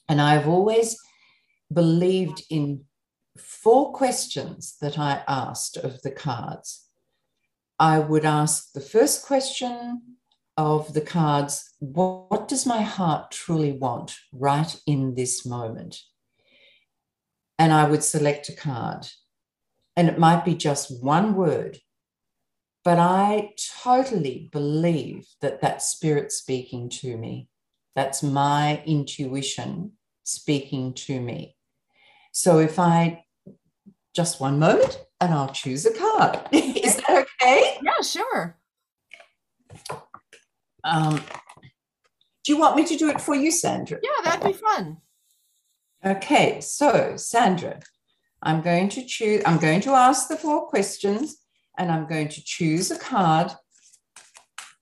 And 0.08 0.22
I've 0.22 0.48
always 0.48 0.98
believed 1.72 2.44
in 2.50 2.86
four 3.38 3.92
questions 3.94 4.78
that 4.82 5.00
I 5.00 5.24
asked 5.28 5.78
of 5.78 6.02
the 6.04 6.12
cards. 6.12 6.88
I 7.80 8.00
would 8.00 8.26
ask 8.26 8.72
the 8.74 8.82
first 8.82 9.26
question 9.26 10.02
of 10.58 10.94
the 10.94 11.02
cards 11.02 11.74
what 11.80 12.48
does 12.48 12.66
my 12.66 12.82
heart 12.82 13.32
truly 13.32 13.74
want 13.74 14.16
right 14.32 14.80
in 14.88 15.16
this 15.16 15.46
moment? 15.46 16.00
And 17.60 17.74
I 17.74 17.90
would 17.90 18.04
select 18.04 18.50
a 18.50 18.56
card. 18.56 19.08
And 19.96 20.08
it 20.08 20.18
might 20.18 20.46
be 20.46 20.56
just 20.56 21.04
one 21.04 21.36
word, 21.36 21.78
but 22.84 22.98
I 22.98 23.52
totally 23.84 24.50
believe 24.52 25.28
that 25.42 25.62
that 25.62 25.82
spirit 25.82 26.32
speaking 26.32 26.90
to 27.02 27.16
me. 27.18 27.48
That's 27.96 28.24
my 28.24 28.82
intuition 28.86 29.92
speaking 30.24 30.94
to 30.94 31.20
me. 31.20 31.56
So 32.32 32.60
if 32.60 32.80
I 32.80 33.26
just 34.16 34.40
one 34.40 34.58
moment 34.58 35.06
and 35.20 35.34
I'll 35.34 35.50
choose 35.50 35.86
a 35.86 35.94
card. 35.94 36.40
Is 36.52 36.98
that 36.98 37.28
okay? 37.42 37.78
Yeah, 37.84 38.02
sure. 38.02 38.58
Um, 40.84 41.24
do 42.44 42.52
you 42.52 42.60
want 42.60 42.76
me 42.76 42.86
to 42.86 42.98
do 42.98 43.10
it 43.10 43.22
for 43.22 43.36
you, 43.36 43.52
Sandra? 43.52 44.00
Yeah, 44.04 44.22
that'd 44.24 44.46
be 44.46 44.54
fun. 44.54 44.98
Okay, 46.06 46.60
so 46.60 47.16
Sandra, 47.16 47.80
I'm 48.42 48.62
going 48.62 48.90
to 48.90 49.06
choose, 49.06 49.42
I'm 49.46 49.58
going 49.58 49.80
to 49.82 49.92
ask 49.92 50.28
the 50.28 50.36
four 50.36 50.68
questions 50.68 51.38
and 51.78 51.90
I'm 51.90 52.08
going 52.08 52.28
to 52.30 52.44
choose 52.44 52.92
a 52.92 53.00
card 53.00 53.52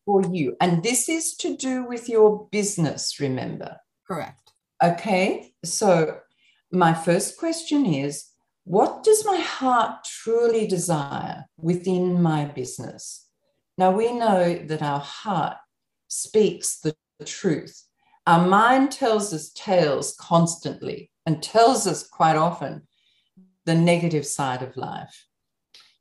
for 0.05 0.24
you. 0.24 0.58
And 0.60 0.81
this 0.81 1.08
is 1.08 1.36
to 1.38 1.55
do 1.55 1.86
with 1.86 2.10
your 2.10 2.48
business, 2.51 3.20
remember? 3.20 3.77
Correct. 4.08 4.51
Okay, 4.84 5.53
so 5.63 6.20
my 6.72 6.93
first 6.93 7.38
question 7.38 7.86
is 7.86 8.31
what 8.63 9.03
does 9.03 9.25
my 9.25 9.38
heart 9.38 10.03
truly 10.03 10.65
desire 10.65 11.46
within 11.58 12.22
my 12.22 12.46
business? 12.46 13.27
Now, 13.77 13.91
we 13.91 14.12
know 14.12 14.55
that 14.55 14.81
our 14.81 15.00
heart 15.00 15.58
speaks 16.12 16.77
the 16.80 16.94
truth. 17.25 17.86
Our 18.27 18.46
mind 18.46 18.91
tells 18.91 19.34
us 19.34 19.50
tales 19.51 20.13
constantly 20.20 21.10
and 21.25 21.41
tells 21.41 21.88
us 21.88 22.06
quite 22.06 22.36
often 22.36 22.88
the 23.65 23.75
negative 23.75 24.25
side 24.25 24.62
of 24.62 24.75
life. 24.75 25.25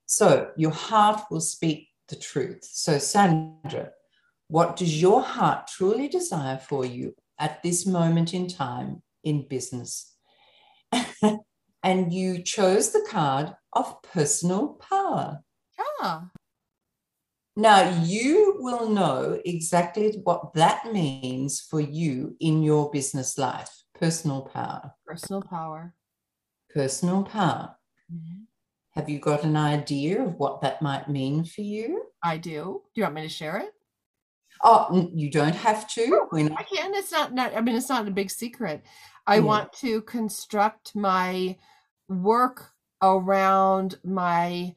So, 0.06 0.50
your 0.56 0.72
heart 0.72 1.22
will 1.30 1.40
speak 1.40 1.88
the 2.08 2.16
truth. 2.16 2.64
So, 2.64 2.98
Sandra, 2.98 3.90
what 4.48 4.76
does 4.76 5.00
your 5.00 5.22
heart 5.22 5.68
truly 5.68 6.08
desire 6.08 6.58
for 6.58 6.84
you 6.84 7.14
at 7.38 7.62
this 7.62 7.86
moment 7.86 8.34
in 8.34 8.48
time 8.48 9.02
in 9.22 9.46
business? 9.46 10.16
and 11.84 12.12
you 12.12 12.42
chose 12.42 12.90
the 12.90 13.06
card 13.08 13.54
of 13.72 14.02
personal 14.02 14.80
power. 14.90 15.44
Ah. 16.00 16.30
Now, 17.56 18.02
you 18.02 18.49
will 18.60 18.88
know 18.88 19.40
exactly 19.44 20.20
what 20.24 20.54
that 20.54 20.92
means 20.92 21.60
for 21.60 21.80
you 21.80 22.36
in 22.40 22.62
your 22.62 22.90
business 22.90 23.38
life 23.38 23.80
personal 24.00 24.42
power. 24.42 24.94
Personal 25.06 25.42
power. 25.42 25.94
Personal 26.72 27.22
power. 27.22 27.76
Mm-hmm. 28.12 28.44
Have 28.92 29.08
you 29.08 29.18
got 29.18 29.44
an 29.44 29.56
idea 29.56 30.22
of 30.22 30.34
what 30.36 30.62
that 30.62 30.82
might 30.82 31.08
mean 31.08 31.44
for 31.44 31.60
you? 31.60 32.04
I 32.22 32.38
do. 32.38 32.82
Do 32.94 33.00
you 33.00 33.02
want 33.04 33.14
me 33.14 33.22
to 33.22 33.28
share 33.28 33.58
it? 33.58 33.72
Oh, 34.64 35.10
you 35.14 35.30
don't 35.30 35.54
have 35.54 35.88
to. 35.94 36.28
Not- 36.32 36.52
I 36.58 36.62
can. 36.62 36.94
It's 36.94 37.12
not, 37.12 37.32
not. 37.32 37.54
I 37.54 37.60
mean, 37.60 37.76
it's 37.76 37.88
not 37.88 38.08
a 38.08 38.10
big 38.10 38.30
secret. 38.30 38.82
I 39.26 39.36
yeah. 39.36 39.42
want 39.42 39.72
to 39.74 40.02
construct 40.02 40.94
my 40.96 41.56
work 42.08 42.72
around 43.02 43.98
my 44.04 44.74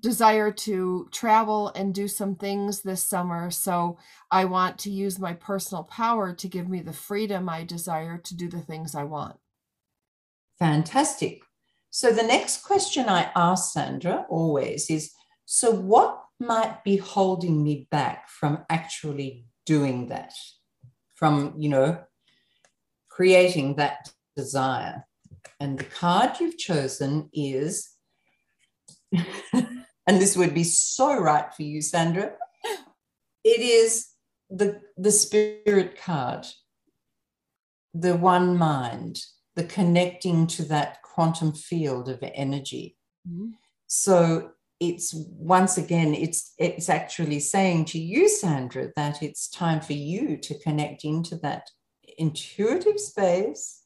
desire 0.00 0.50
to 0.50 1.08
travel 1.12 1.72
and 1.74 1.94
do 1.94 2.08
some 2.08 2.34
things 2.34 2.82
this 2.82 3.02
summer. 3.02 3.50
So 3.50 3.98
I 4.30 4.44
want 4.44 4.78
to 4.80 4.90
use 4.90 5.18
my 5.18 5.34
personal 5.34 5.84
power 5.84 6.32
to 6.34 6.48
give 6.48 6.68
me 6.68 6.80
the 6.80 6.92
freedom 6.92 7.48
I 7.48 7.64
desire 7.64 8.18
to 8.18 8.36
do 8.36 8.48
the 8.48 8.60
things 8.60 8.94
I 8.94 9.04
want. 9.04 9.36
Fantastic. 10.58 11.42
So 11.90 12.12
the 12.12 12.22
next 12.22 12.62
question 12.62 13.08
I 13.08 13.30
ask 13.34 13.72
Sandra 13.72 14.26
always 14.28 14.90
is 14.90 15.12
so 15.44 15.70
what 15.70 16.22
might 16.40 16.84
be 16.84 16.96
holding 16.96 17.62
me 17.62 17.88
back 17.90 18.28
from 18.28 18.64
actually 18.68 19.46
doing 19.64 20.08
that? 20.08 20.34
From, 21.14 21.54
you 21.56 21.68
know, 21.68 21.98
creating 23.08 23.76
that 23.76 24.10
desire. 24.36 25.06
And 25.60 25.78
the 25.78 25.84
card 25.84 26.38
you've 26.38 26.58
chosen 26.58 27.30
is, 27.32 27.95
and 29.52 30.20
this 30.20 30.36
would 30.36 30.54
be 30.54 30.64
so 30.64 31.18
right 31.18 31.52
for 31.54 31.62
you, 31.62 31.82
Sandra. 31.82 32.32
It 33.44 33.60
is 33.60 34.08
the, 34.50 34.80
the 34.96 35.12
spirit 35.12 36.00
card, 36.00 36.46
the 37.94 38.16
one 38.16 38.56
mind, 38.56 39.20
the 39.54 39.64
connecting 39.64 40.46
to 40.48 40.64
that 40.64 41.02
quantum 41.02 41.52
field 41.52 42.08
of 42.08 42.18
energy. 42.22 42.96
Mm-hmm. 43.28 43.50
So 43.86 44.50
it's 44.80 45.14
once 45.14 45.78
again, 45.78 46.14
it's 46.14 46.52
it's 46.58 46.90
actually 46.90 47.40
saying 47.40 47.86
to 47.86 47.98
you, 47.98 48.28
Sandra, 48.28 48.88
that 48.96 49.22
it's 49.22 49.48
time 49.48 49.80
for 49.80 49.94
you 49.94 50.36
to 50.36 50.58
connect 50.58 51.04
into 51.04 51.36
that 51.36 51.70
intuitive 52.18 53.00
space 53.00 53.82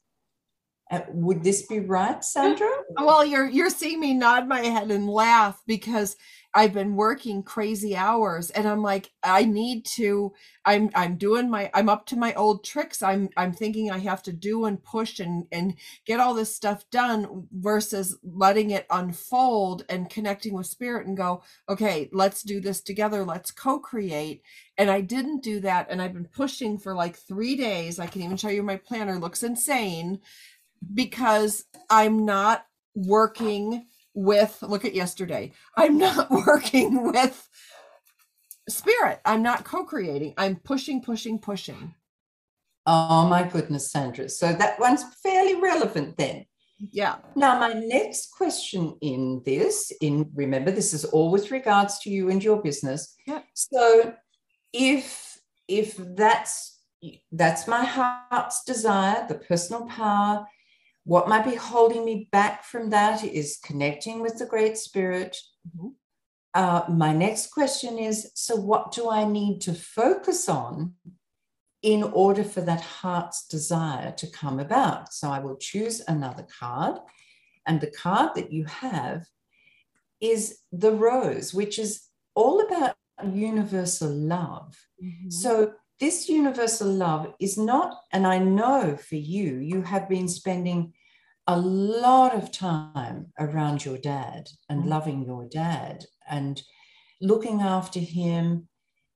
uh, 0.91 1.01
would 1.13 1.43
this 1.43 1.65
be 1.67 1.79
right, 1.79 2.23
Sandra? 2.23 2.69
Well, 2.99 3.25
you're 3.25 3.47
you're 3.47 3.69
seeing 3.69 4.01
me 4.01 4.13
nod 4.13 4.47
my 4.47 4.59
head 4.59 4.91
and 4.91 5.09
laugh 5.09 5.61
because 5.65 6.17
I've 6.53 6.73
been 6.73 6.95
working 6.95 7.43
crazy 7.43 7.95
hours 7.95 8.49
and 8.49 8.67
I'm 8.67 8.81
like 8.83 9.11
I 9.23 9.45
need 9.45 9.85
to 9.97 10.33
I'm 10.65 10.89
I'm 10.93 11.15
doing 11.15 11.49
my 11.49 11.71
I'm 11.73 11.87
up 11.87 12.05
to 12.07 12.17
my 12.17 12.33
old 12.33 12.65
tricks. 12.65 13.01
I'm 13.01 13.29
I'm 13.37 13.53
thinking 13.53 13.89
I 13.89 13.99
have 13.99 14.21
to 14.23 14.33
do 14.33 14.65
and 14.65 14.83
push 14.83 15.19
and 15.21 15.45
and 15.51 15.75
get 16.05 16.19
all 16.19 16.33
this 16.33 16.53
stuff 16.53 16.83
done 16.91 17.47
versus 17.53 18.17
letting 18.23 18.71
it 18.71 18.85
unfold 18.89 19.85
and 19.87 20.09
connecting 20.09 20.53
with 20.53 20.67
spirit 20.67 21.07
and 21.07 21.15
go, 21.15 21.43
"Okay, 21.69 22.09
let's 22.11 22.43
do 22.43 22.59
this 22.59 22.81
together. 22.81 23.23
Let's 23.23 23.51
co-create." 23.51 24.43
And 24.77 24.89
I 24.91 25.01
didn't 25.01 25.43
do 25.43 25.59
that 25.61 25.87
and 25.89 26.01
I've 26.01 26.13
been 26.13 26.25
pushing 26.25 26.77
for 26.77 26.93
like 26.95 27.15
3 27.15 27.55
days. 27.55 27.99
I 27.99 28.07
can 28.07 28.21
even 28.23 28.37
show 28.37 28.49
you 28.49 28.63
my 28.63 28.77
planner 28.77 29.17
looks 29.19 29.43
insane 29.43 30.19
because 30.93 31.63
I'm 31.89 32.25
not 32.25 32.65
working 32.95 33.85
with 34.13 34.61
look 34.61 34.85
at 34.85 34.95
yesterday. 34.95 35.53
I'm 35.77 35.97
not 35.97 36.29
working 36.47 37.11
with 37.11 37.47
spirit. 38.69 39.19
I'm 39.25 39.41
not 39.41 39.63
co-creating. 39.63 40.33
I'm 40.37 40.57
pushing, 40.57 41.01
pushing, 41.01 41.39
pushing. 41.39 41.95
Oh 42.85 43.27
my 43.27 43.43
goodness, 43.43 43.91
Sandra. 43.91 44.27
So 44.29 44.53
that 44.53 44.79
one's 44.79 45.03
fairly 45.21 45.55
relevant 45.55 46.17
then. 46.17 46.45
Yeah. 46.79 47.17
Now, 47.35 47.59
my 47.59 47.73
next 47.73 48.31
question 48.31 48.97
in 49.01 49.43
this, 49.45 49.91
in 50.01 50.31
remember, 50.33 50.71
this 50.71 50.93
is 50.93 51.05
all 51.05 51.29
with 51.29 51.51
regards 51.51 51.99
to 51.99 52.09
you 52.09 52.29
and 52.29 52.43
your 52.43 52.61
business. 52.61 53.15
Yeah. 53.27 53.41
So 53.53 54.15
if 54.73 55.39
if 55.67 55.95
that's 56.15 56.79
that's 57.31 57.67
my 57.67 57.83
heart's 57.83 58.63
desire, 58.63 59.25
the 59.27 59.35
personal 59.35 59.85
power, 59.85 60.47
what 61.03 61.27
might 61.27 61.45
be 61.45 61.55
holding 61.55 62.05
me 62.05 62.27
back 62.31 62.63
from 62.63 62.89
that 62.91 63.23
is 63.23 63.59
connecting 63.63 64.21
with 64.21 64.37
the 64.37 64.45
Great 64.45 64.77
Spirit. 64.77 65.37
Mm-hmm. 65.67 65.89
Uh, 66.53 66.83
my 66.89 67.13
next 67.13 67.51
question 67.51 67.97
is 67.97 68.31
so, 68.35 68.55
what 68.55 68.91
do 68.91 69.09
I 69.09 69.25
need 69.25 69.61
to 69.61 69.73
focus 69.73 70.49
on 70.49 70.93
in 71.81 72.03
order 72.03 72.43
for 72.43 72.61
that 72.61 72.81
heart's 72.81 73.47
desire 73.47 74.11
to 74.11 74.27
come 74.27 74.59
about? 74.59 75.13
So, 75.13 75.29
I 75.29 75.39
will 75.39 75.55
choose 75.55 76.01
another 76.07 76.45
card. 76.59 76.99
And 77.65 77.79
the 77.79 77.91
card 77.91 78.31
that 78.35 78.51
you 78.51 78.65
have 78.65 79.25
is 80.19 80.59
the 80.71 80.91
rose, 80.91 81.53
which 81.53 81.79
is 81.79 82.03
all 82.35 82.61
about 82.61 82.95
universal 83.23 84.09
love. 84.09 84.77
Mm-hmm. 85.03 85.29
So, 85.29 85.73
this 86.01 86.27
universal 86.27 86.91
love 86.91 87.31
is 87.39 87.59
not, 87.59 87.95
and 88.11 88.25
I 88.25 88.39
know 88.39 88.97
for 88.97 89.15
you, 89.15 89.59
you 89.59 89.83
have 89.83 90.09
been 90.09 90.27
spending 90.27 90.93
a 91.45 91.55
lot 91.57 92.33
of 92.33 92.51
time 92.51 93.27
around 93.39 93.85
your 93.85 93.99
dad 93.99 94.49
and 94.67 94.83
mm. 94.83 94.87
loving 94.87 95.23
your 95.23 95.47
dad 95.47 96.03
and 96.27 96.59
looking 97.21 97.61
after 97.61 97.99
him 97.99 98.67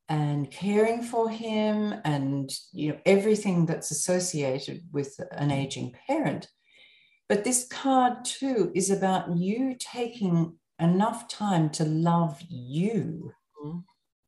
and 0.09 0.51
caring 0.51 1.01
for 1.01 1.27
him 1.27 1.95
and 2.05 2.51
you 2.71 2.91
know 2.91 2.99
everything 3.07 3.65
that's 3.65 3.89
associated 3.89 4.81
with 4.93 5.19
an 5.31 5.49
aging 5.49 5.91
parent. 6.07 6.47
But 7.27 7.43
this 7.43 7.67
card 7.67 8.23
too 8.25 8.71
is 8.75 8.91
about 8.91 9.35
you 9.35 9.75
taking 9.79 10.57
enough 10.79 11.27
time 11.27 11.71
to 11.71 11.83
love 11.83 12.39
you 12.47 13.33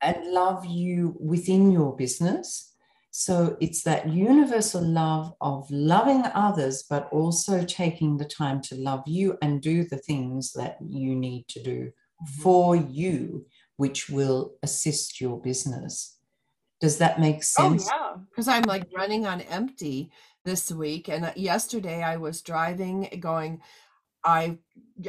and 0.00 0.32
love 0.32 0.64
you 0.64 1.16
within 1.20 1.70
your 1.70 1.96
business. 1.96 2.74
So 3.10 3.56
it's 3.60 3.82
that 3.82 4.08
universal 4.08 4.82
love 4.82 5.34
of 5.40 5.68
loving 5.70 6.24
others, 6.34 6.84
but 6.88 7.08
also 7.10 7.64
taking 7.64 8.16
the 8.16 8.24
time 8.24 8.60
to 8.62 8.76
love 8.76 9.02
you 9.06 9.38
and 9.42 9.60
do 9.60 9.84
the 9.84 9.96
things 9.96 10.52
that 10.52 10.76
you 10.86 11.16
need 11.16 11.48
to 11.48 11.62
do 11.62 11.80
mm-hmm. 11.86 12.42
for 12.42 12.76
you, 12.76 13.46
which 13.76 14.08
will 14.08 14.54
assist 14.62 15.20
your 15.20 15.40
business. 15.40 16.16
Does 16.80 16.98
that 16.98 17.18
make 17.18 17.38
oh, 17.38 17.40
sense? 17.40 17.88
Oh, 17.92 17.96
yeah. 17.96 18.16
Because 18.30 18.46
I'm 18.46 18.62
like 18.62 18.86
running 18.94 19.26
on 19.26 19.40
empty 19.40 20.12
this 20.44 20.70
week. 20.70 21.08
And 21.08 21.24
uh, 21.24 21.32
yesterday 21.34 22.02
I 22.02 22.18
was 22.18 22.42
driving 22.42 23.08
going, 23.20 23.60
I 24.24 24.58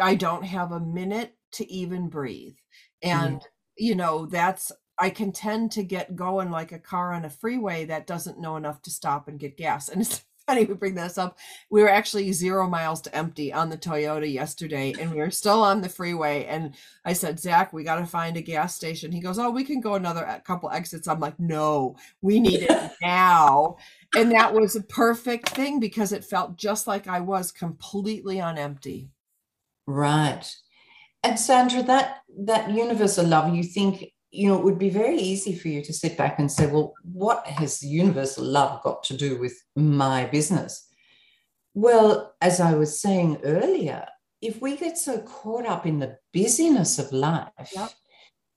I 0.02 0.16
don't 0.16 0.44
have 0.46 0.72
a 0.72 0.80
minute 0.80 1.36
to 1.54 1.72
even 1.72 2.10
breathe. 2.10 2.56
And 3.04 3.40
mm 3.40 3.46
you 3.80 3.96
know 3.96 4.26
that's 4.26 4.72
i 5.00 5.10
can 5.10 5.32
tend 5.32 5.72
to 5.72 5.84
get 5.84 6.16
going 6.16 6.52
like 6.52 6.72
a 6.72 6.80
car 6.80 7.14
on 7.14 7.26
a 7.26 7.30
freeway 7.30 7.86
that 7.86 8.08
doesn't 8.08 8.40
know 8.40 8.56
enough 8.56 8.82
to 8.82 8.92
stop 8.92 9.28
and 9.28 9.40
get 9.40 9.58
gas 9.58 9.90
and 9.90 10.02
it's 10.02 10.24
funny 10.50 10.66
we 10.66 10.74
bring 10.74 10.96
this 10.96 11.20
up. 11.20 11.38
We 11.70 11.84
were 11.84 11.90
actually 11.90 12.32
zero 12.32 12.68
miles 12.68 13.02
to 13.02 13.16
empty 13.16 13.54
on 13.54 13.70
the 13.70 13.78
Toyota 13.78 14.32
yesterday, 14.32 14.96
and 15.00 15.12
we 15.12 15.18
were 15.18 15.30
still 15.30 15.62
on 15.62 15.80
the 15.80 15.90
freeway. 15.90 16.46
And 16.46 16.74
I 17.06 17.14
said, 17.14 17.40
Zach, 17.40 17.72
we 17.72 17.84
got 17.84 17.98
to 18.00 18.06
find 18.08 18.36
a 18.36 18.42
gas 18.42 18.76
station. 18.76 19.12
He 19.12 19.20
goes, 19.20 19.38
Oh, 19.38 19.52
we 19.52 19.64
can 19.64 19.80
go 19.80 19.94
another 19.94 20.42
couple 20.46 20.72
exits. 20.72 21.08
I'm 21.08 21.20
like, 21.20 21.40
No, 21.40 21.98
we 22.22 22.40
need 22.40 22.64
it 22.64 22.92
now. 23.04 23.78
and 24.16 24.32
that 24.32 24.52
was 24.52 24.76
a 24.76 24.82
perfect 24.82 25.50
thing 25.50 25.80
because 25.80 26.12
it 26.12 26.26
felt 26.26 26.58
just 26.58 26.88
like 26.88 27.08
I 27.08 27.20
was 27.20 27.52
completely 27.52 28.42
on 28.42 28.58
empty. 28.58 29.12
Right. 29.86 30.52
And 31.24 31.40
Sandra, 31.40 31.84
that 31.84 32.22
that 32.46 32.72
universal 32.72 33.26
love, 33.26 33.54
you 33.54 33.64
think 33.64 34.12
you 34.32 34.48
know, 34.48 34.58
it 34.60 34.64
would 34.64 34.78
be 34.78 34.90
very 34.90 35.18
easy 35.18 35.56
for 35.56 35.70
you 35.70 35.82
to 35.84 35.94
sit 35.94 36.18
back 36.18 36.38
and 36.40 36.52
say, 36.52 36.68
well, 36.68 36.94
what 37.02 37.46
has 37.48 37.82
universal 37.82 38.44
love 38.44 38.82
got 38.84 39.04
to 39.04 39.18
do 39.18 39.40
with 39.40 39.54
my 39.76 40.26
business? 40.26 40.88
Well, 41.74 42.36
as 42.42 42.60
I 42.60 42.76
was 42.76 43.02
saying 43.02 43.40
earlier, 43.44 44.06
if 44.42 44.62
we 44.62 44.78
get 44.78 44.98
so 44.98 45.20
caught 45.20 45.66
up 45.66 45.86
in 45.86 46.00
the 46.00 46.18
busyness 46.32 47.00
of 47.00 47.12
life 47.12 47.72
yep. 47.76 47.92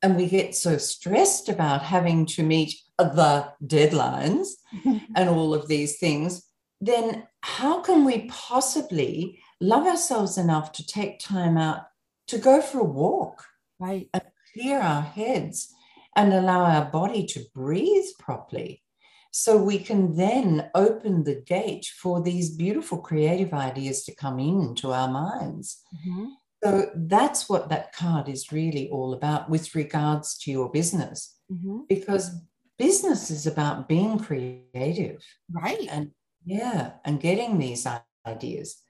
and 0.03 0.17
we 0.17 0.29
get 0.29 0.55
so 0.55 0.77
stressed 0.77 1.49
about 1.49 1.83
having 1.83 2.27
to 2.27 2.43
meet 2.43 2.75
the 2.99 3.49
deadlines 3.65 4.49
and 5.17 5.29
all 5.29 5.55
of 5.55 5.69
these 5.69 5.99
things, 5.99 6.47
then 6.81 7.27
how 7.41 7.81
can 7.81 8.05
we 8.05 8.27
possibly 8.29 9.39
love 9.61 9.87
ourselves 9.87 10.37
enough 10.37 10.73
to 10.73 10.87
take 10.87 11.19
time 11.19 11.57
out 11.57 11.83
to 12.29 12.39
go 12.39 12.61
for 12.61 12.81
a 12.81 12.85
walk? 12.85 13.45
Right. 13.79 14.09
And 14.15 14.23
clear 14.55 14.81
our 14.81 15.03
heads 15.03 15.73
and 16.17 16.33
allow 16.33 16.65
our 16.65 16.85
body 16.85 17.27
to 17.27 17.45
breathe 17.55 18.05
properly. 18.19 18.83
So 19.31 19.57
we 19.57 19.79
can 19.79 20.17
then 20.17 20.71
open 20.75 21.25
the 21.25 21.41
gate 21.41 21.87
for 21.87 22.23
these 22.23 22.55
beautiful 22.55 22.99
creative 22.99 23.55
ideas 23.55 24.05
to 24.05 24.15
come 24.15 24.39
into 24.39 24.93
our 24.93 25.09
minds. 25.09 25.81
Mm-hmm. 25.95 26.27
So 26.63 26.91
that's 26.95 27.49
what 27.49 27.71
that 27.71 27.95
card 27.95 28.29
is 28.29 28.53
really 28.53 28.89
all 28.91 29.15
about 29.15 29.49
with 29.49 29.75
regards 29.75 30.37
to 30.41 30.51
your 30.51 30.71
business. 30.71 31.35
Mm-hmm. 31.51 31.81
Because 31.89 32.31
business 32.79 33.31
is 33.31 33.47
about 33.47 33.89
being 33.89 34.19
creative. 34.19 35.25
Right. 35.51 35.89
And 35.91 36.11
yeah, 36.45 36.93
and 37.05 37.21
getting 37.21 37.59
these 37.59 37.87
ideas. 38.27 38.83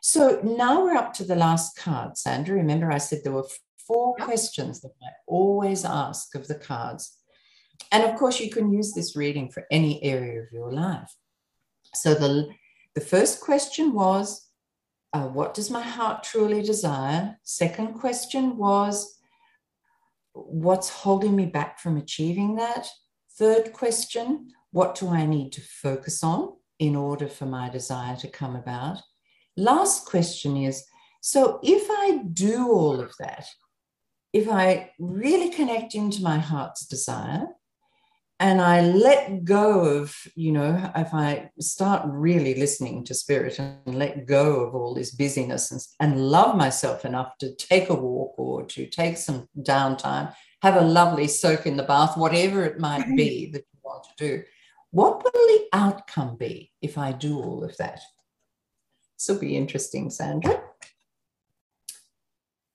So 0.00 0.40
now 0.42 0.82
we're 0.82 0.96
up 0.96 1.12
to 1.14 1.24
the 1.24 1.36
last 1.36 1.76
card, 1.76 2.16
Sandra. 2.16 2.56
Remember, 2.56 2.90
I 2.90 2.98
said 2.98 3.20
there 3.22 3.32
were 3.32 3.46
four 3.86 4.14
yep. 4.18 4.26
questions 4.26 4.80
that 4.80 4.92
I 5.02 5.08
always 5.26 5.84
ask 5.84 6.34
of 6.34 6.48
the 6.48 6.54
cards. 6.54 7.18
And 7.92 8.04
of 8.04 8.18
course, 8.18 8.40
you 8.40 8.50
can 8.50 8.72
use 8.72 8.92
this 8.92 9.14
reading 9.14 9.50
for 9.50 9.66
any 9.70 10.02
area 10.02 10.40
of 10.40 10.52
your 10.52 10.72
life. 10.72 11.12
So 11.94 12.14
the, 12.14 12.48
the 12.94 13.00
first 13.00 13.40
question 13.40 13.92
was, 13.92 14.48
uh, 15.12 15.26
What 15.26 15.54
does 15.54 15.70
my 15.70 15.82
heart 15.82 16.22
truly 16.22 16.62
desire? 16.62 17.38
Second 17.42 17.94
question 17.94 18.56
was, 18.56 19.18
What's 20.32 20.88
holding 20.88 21.36
me 21.36 21.46
back 21.46 21.78
from 21.78 21.96
achieving 21.96 22.56
that? 22.56 22.86
Third 23.38 23.72
question, 23.74 24.48
What 24.70 24.94
do 24.94 25.08
I 25.08 25.26
need 25.26 25.52
to 25.52 25.60
focus 25.60 26.22
on 26.22 26.54
in 26.78 26.96
order 26.96 27.28
for 27.28 27.44
my 27.44 27.68
desire 27.68 28.16
to 28.16 28.28
come 28.28 28.56
about? 28.56 28.98
Last 29.56 30.06
question 30.06 30.56
is, 30.56 30.84
so 31.20 31.60
if 31.62 31.86
I 31.90 32.22
do 32.32 32.68
all 32.68 33.00
of 33.00 33.12
that, 33.18 33.46
if 34.32 34.48
I 34.48 34.92
really 34.98 35.50
connect 35.50 35.94
into 35.94 36.22
my 36.22 36.38
heart's 36.38 36.86
desire 36.86 37.46
and 38.38 38.60
I 38.60 38.80
let 38.80 39.44
go 39.44 39.80
of, 39.80 40.16
you 40.34 40.52
know, 40.52 40.90
if 40.96 41.12
I 41.12 41.50
start 41.60 42.02
really 42.06 42.54
listening 42.54 43.04
to 43.04 43.14
spirit 43.14 43.58
and 43.58 43.98
let 43.98 44.26
go 44.26 44.64
of 44.64 44.74
all 44.74 44.94
this 44.94 45.10
busyness 45.10 45.70
and, 45.72 45.80
and 46.00 46.30
love 46.30 46.56
myself 46.56 47.04
enough 47.04 47.36
to 47.38 47.54
take 47.56 47.90
a 47.90 47.94
walk 47.94 48.34
or 48.38 48.64
to 48.64 48.86
take 48.86 49.18
some 49.18 49.46
downtime, 49.58 50.32
have 50.62 50.76
a 50.76 50.80
lovely 50.80 51.26
soak 51.26 51.66
in 51.66 51.76
the 51.76 51.82
bath, 51.82 52.16
whatever 52.16 52.64
it 52.64 52.78
might 52.78 53.02
mm-hmm. 53.02 53.16
be 53.16 53.50
that 53.50 53.64
you 53.72 53.80
want 53.82 54.04
to 54.04 54.10
do, 54.16 54.42
what 54.90 55.22
will 55.22 55.32
the 55.32 55.66
outcome 55.72 56.36
be 56.36 56.72
if 56.80 56.96
I 56.96 57.12
do 57.12 57.38
all 57.38 57.62
of 57.62 57.76
that? 57.76 58.00
This 59.20 59.28
will 59.28 59.38
be 59.38 59.54
interesting, 59.54 60.08
Sandra. 60.08 60.62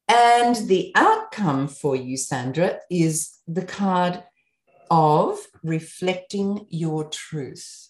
And 0.08 0.55
the 0.67 0.91
outcome 0.93 1.67
for 1.67 1.95
you, 1.95 2.17
Sandra, 2.17 2.81
is 2.91 3.39
the 3.47 3.65
card 3.65 4.23
of 4.91 5.39
reflecting 5.63 6.67
your 6.69 7.05
truth. 7.05 7.89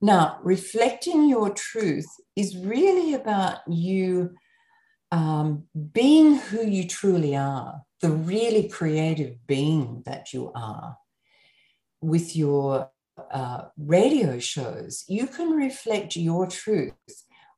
Now, 0.00 0.40
reflecting 0.42 1.28
your 1.28 1.50
truth 1.50 2.08
is 2.34 2.56
really 2.56 3.14
about 3.14 3.58
you 3.68 4.34
um, 5.12 5.68
being 5.92 6.38
who 6.38 6.66
you 6.66 6.88
truly 6.88 7.36
are, 7.36 7.82
the 8.00 8.10
really 8.10 8.68
creative 8.68 9.46
being 9.46 10.02
that 10.06 10.32
you 10.32 10.50
are. 10.56 10.96
With 12.00 12.34
your 12.34 12.90
uh, 13.30 13.62
radio 13.76 14.38
shows, 14.38 15.04
you 15.08 15.26
can 15.26 15.50
reflect 15.50 16.16
your 16.16 16.46
truth, 16.46 16.94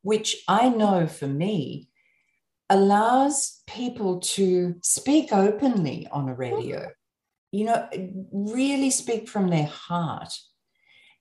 which 0.02 0.42
I 0.48 0.68
know 0.68 1.06
for 1.06 1.26
me 1.26 1.88
allows 2.68 3.62
people 3.66 4.20
to 4.20 4.76
speak 4.82 5.32
openly 5.32 6.08
on 6.10 6.28
a 6.28 6.34
radio, 6.34 6.90
you 7.52 7.64
know, 7.64 7.88
really 8.32 8.90
speak 8.90 9.28
from 9.28 9.48
their 9.48 9.66
heart. 9.66 10.32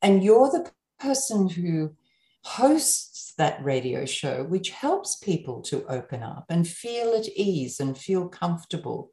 And 0.01 0.23
you're 0.23 0.49
the 0.49 0.71
person 0.99 1.49
who 1.49 1.95
hosts 2.43 3.33
that 3.37 3.63
radio 3.63 4.05
show, 4.05 4.43
which 4.43 4.69
helps 4.69 5.15
people 5.17 5.61
to 5.63 5.85
open 5.87 6.23
up 6.23 6.45
and 6.49 6.67
feel 6.67 7.13
at 7.13 7.27
ease 7.35 7.79
and 7.79 7.97
feel 7.97 8.27
comfortable. 8.27 9.11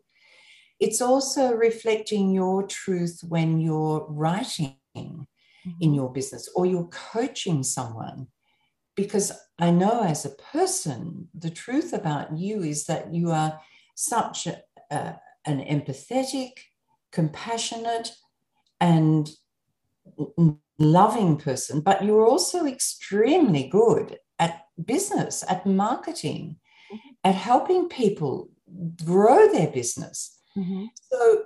It's 0.80 1.00
also 1.00 1.52
reflecting 1.52 2.32
your 2.32 2.64
truth 2.66 3.20
when 3.28 3.60
you're 3.60 4.06
writing 4.08 4.76
in 4.94 5.26
mm-hmm. 5.66 5.94
your 5.94 6.12
business 6.12 6.48
or 6.54 6.66
you're 6.66 6.88
coaching 6.88 7.62
someone 7.62 8.28
because 8.94 9.32
I 9.58 9.70
know 9.70 10.02
as 10.02 10.24
a 10.24 10.30
person, 10.30 11.28
the 11.34 11.50
truth 11.50 11.92
about 11.92 12.36
you 12.36 12.62
is 12.62 12.84
that 12.86 13.12
you 13.12 13.30
are 13.30 13.60
such 13.94 14.46
a, 14.46 14.62
a, 14.90 15.16
an 15.46 15.60
empathetic, 15.60 16.52
compassionate, 17.10 18.12
and 18.80 19.30
loving 20.78 21.36
person, 21.36 21.80
but 21.80 22.04
you're 22.04 22.26
also 22.26 22.66
extremely 22.66 23.68
good 23.68 24.18
at 24.38 24.66
business, 24.84 25.44
at 25.48 25.64
marketing, 25.64 26.56
mm-hmm. 26.92 27.10
at 27.24 27.34
helping 27.34 27.88
people 27.88 28.50
grow 29.04 29.48
their 29.48 29.68
business. 29.68 30.38
Mm-hmm. 30.56 30.86
So, 31.10 31.44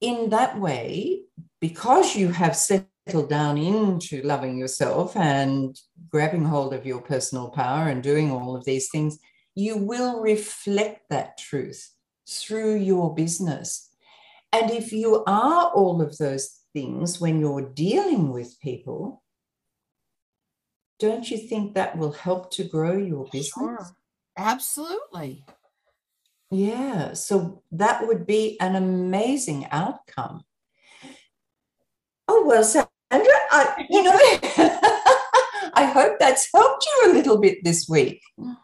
in 0.00 0.30
that 0.30 0.58
way, 0.58 1.24
because 1.60 2.16
you 2.16 2.28
have 2.28 2.56
settled 2.56 3.28
down 3.28 3.58
into 3.58 4.22
loving 4.22 4.58
yourself 4.58 5.16
and 5.16 5.78
grabbing 6.10 6.44
hold 6.44 6.72
of 6.72 6.86
your 6.86 7.00
personal 7.00 7.50
power 7.50 7.88
and 7.88 8.02
doing 8.02 8.30
all 8.30 8.56
of 8.56 8.64
these 8.64 8.88
things, 8.90 9.18
you 9.54 9.76
will 9.76 10.20
reflect 10.20 11.02
that 11.10 11.36
truth 11.38 11.94
through 12.28 12.76
your 12.76 13.14
business. 13.14 13.90
And 14.52 14.70
if 14.70 14.92
you 14.92 15.22
are 15.26 15.70
all 15.70 16.00
of 16.02 16.18
those 16.18 16.60
things 16.72 17.20
when 17.20 17.40
you're 17.40 17.68
dealing 17.68 18.32
with 18.32 18.58
people, 18.60 19.22
don't 20.98 21.30
you 21.30 21.38
think 21.38 21.74
that 21.74 21.96
will 21.96 22.12
help 22.12 22.50
to 22.52 22.64
grow 22.64 22.96
your 22.96 23.26
business? 23.32 23.52
Sure. 23.54 23.86
Absolutely. 24.36 25.44
Yeah. 26.50 27.14
So 27.14 27.62
that 27.72 28.06
would 28.06 28.26
be 28.26 28.58
an 28.60 28.76
amazing 28.76 29.66
outcome. 29.70 30.42
Oh, 32.30 32.44
well, 32.46 32.64
Sandra, 32.64 32.88
I, 33.12 33.86
you 33.90 34.04
know, 34.04 34.12
I 35.74 35.84
hope 35.86 36.18
that's 36.20 36.48
helped 36.54 36.86
you 36.86 37.12
a 37.12 37.14
little 37.14 37.40
bit 37.40 37.58
this 37.64 37.88
week. 37.88 38.22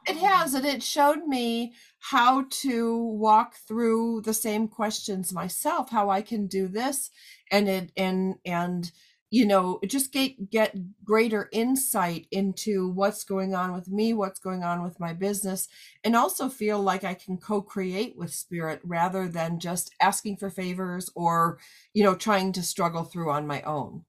It 0.09 0.19
has, 0.19 0.55
and 0.55 0.67
it 0.67 0.83
showed 0.85 1.27
me 1.27 1.75
how 2.01 2.47
to 2.63 2.97
walk 2.99 3.57
through 3.69 4.23
the 4.23 4.35
same 4.35 4.69
questions 4.69 5.33
myself, 5.33 5.91
how 5.91 6.11
I 6.11 6.23
can 6.23 6.47
do 6.49 6.69
this, 6.69 7.11
and 7.53 7.69
it 7.69 7.93
and 7.97 8.37
and 8.47 8.93
you 9.31 9.45
know 9.45 9.81
just 9.87 10.13
get 10.13 10.51
get 10.51 10.75
greater 11.05 11.49
insight 11.53 12.27
into 12.31 12.91
what's 12.91 13.25
going 13.25 13.55
on 13.55 13.73
with 13.73 13.89
me 13.89 14.15
what's 14.15 14.39
going 14.39 14.63
on 14.63 14.83
with 14.85 15.01
my 15.01 15.13
business 15.13 15.67
and 16.05 16.15
also 16.15 16.49
feel 16.49 16.81
like 16.81 17.03
i 17.03 17.13
can 17.13 17.37
co-create 17.37 18.17
with 18.17 18.33
spirit 18.33 18.81
rather 18.85 19.27
than 19.27 19.59
just 19.59 19.93
asking 20.01 20.37
for 20.37 20.49
favors 20.49 21.11
or 21.17 21.59
you 21.93 22.05
know 22.05 22.15
trying 22.15 22.53
to 22.53 22.63
struggle 22.63 23.05
through 23.05 23.31
on 23.31 23.47
my 23.47 23.63
own. 23.63 24.05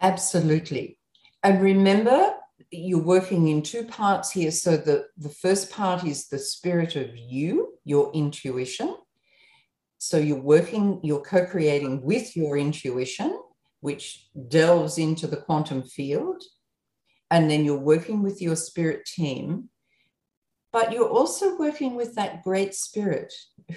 Absolutely. 0.00 0.98
And 1.42 1.60
remember 1.62 2.34
you're 2.70 3.02
working 3.02 3.48
in 3.48 3.62
two 3.62 3.84
parts 3.84 4.30
here. 4.30 4.50
So 4.50 4.76
the 4.76 5.06
the 5.18 5.28
first 5.28 5.70
part 5.70 6.04
is 6.04 6.28
the 6.28 6.38
spirit 6.38 6.96
of 6.96 7.16
you 7.16 7.74
your 7.84 8.10
intuition. 8.14 8.96
So 9.98 10.16
you're 10.18 10.40
working 10.40 11.00
you're 11.02 11.22
co-creating 11.22 12.02
with 12.02 12.36
your 12.36 12.56
intuition 12.56 13.38
which 13.84 14.30
delves 14.48 14.96
into 14.96 15.26
the 15.26 15.36
quantum 15.36 15.82
field. 15.82 16.42
And 17.30 17.50
then 17.50 17.66
you're 17.66 17.90
working 17.92 18.22
with 18.22 18.40
your 18.40 18.56
spirit 18.56 19.04
team. 19.04 19.68
But 20.72 20.90
you're 20.90 21.10
also 21.20 21.58
working 21.58 21.94
with 21.94 22.14
that 22.14 22.42
great 22.42 22.74
spirit 22.74 23.30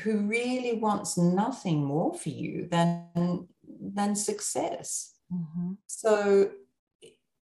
who 0.04 0.20
really 0.20 0.80
wants 0.80 1.18
nothing 1.18 1.84
more 1.84 2.14
for 2.14 2.30
you 2.30 2.70
than, 2.72 3.50
than 3.66 4.16
success. 4.16 5.14
Mm-hmm. 5.30 5.74
So, 5.88 6.52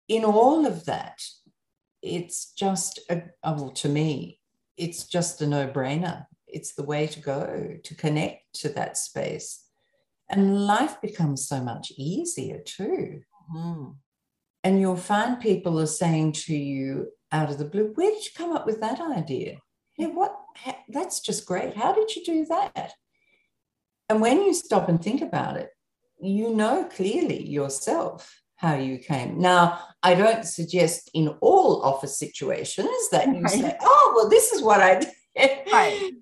in 0.07 0.23
all 0.23 0.65
of 0.65 0.85
that, 0.85 1.21
it's 2.01 2.53
just 2.53 3.01
a, 3.09 3.23
well, 3.43 3.71
to 3.71 3.89
me, 3.89 4.39
it's 4.77 5.03
just 5.03 5.41
a 5.41 5.47
no 5.47 5.67
brainer. 5.67 6.27
It's 6.47 6.75
the 6.75 6.83
way 6.83 7.07
to 7.07 7.19
go 7.19 7.75
to 7.83 7.95
connect 7.95 8.53
to 8.61 8.69
that 8.69 8.97
space. 8.97 9.65
And 10.33 10.65
life 10.65 10.99
becomes 11.01 11.47
so 11.47 11.61
much 11.61 11.91
easier 11.97 12.59
too. 12.59 13.21
Mm-hmm. 13.55 13.91
And 14.63 14.79
you'll 14.79 14.95
find 14.95 15.39
people 15.39 15.79
are 15.79 15.85
saying 15.85 16.33
to 16.33 16.55
you 16.55 17.09
out 17.31 17.49
of 17.49 17.57
the 17.57 17.65
blue, 17.65 17.91
Where 17.95 18.11
did 18.11 18.25
you 18.25 18.31
come 18.35 18.51
up 18.51 18.65
with 18.65 18.79
that 18.81 18.99
idea? 18.99 19.57
Yeah, 19.97 20.07
what? 20.07 20.35
That's 20.89 21.19
just 21.19 21.45
great. 21.45 21.75
How 21.75 21.93
did 21.93 22.15
you 22.15 22.23
do 22.23 22.45
that? 22.45 22.93
And 24.09 24.21
when 24.21 24.41
you 24.41 24.53
stop 24.53 24.89
and 24.89 25.01
think 25.01 25.21
about 25.21 25.57
it, 25.57 25.69
you 26.21 26.53
know 26.53 26.85
clearly 26.85 27.45
yourself 27.47 28.41
how 28.55 28.75
you 28.75 28.97
came. 28.97 29.39
Now, 29.39 29.79
I 30.01 30.15
don't 30.15 30.45
suggest 30.45 31.09
in 31.13 31.29
all 31.41 31.83
office 31.83 32.17
situations 32.17 33.09
that 33.11 33.27
you 33.27 33.41
right. 33.41 33.51
say, 33.51 33.77
oh, 33.81 34.13
well, 34.15 34.29
this 34.29 34.53
is 34.53 34.61
what 34.61 34.81
I 34.81 34.99
did. 34.99 35.09
Right. 35.71 36.13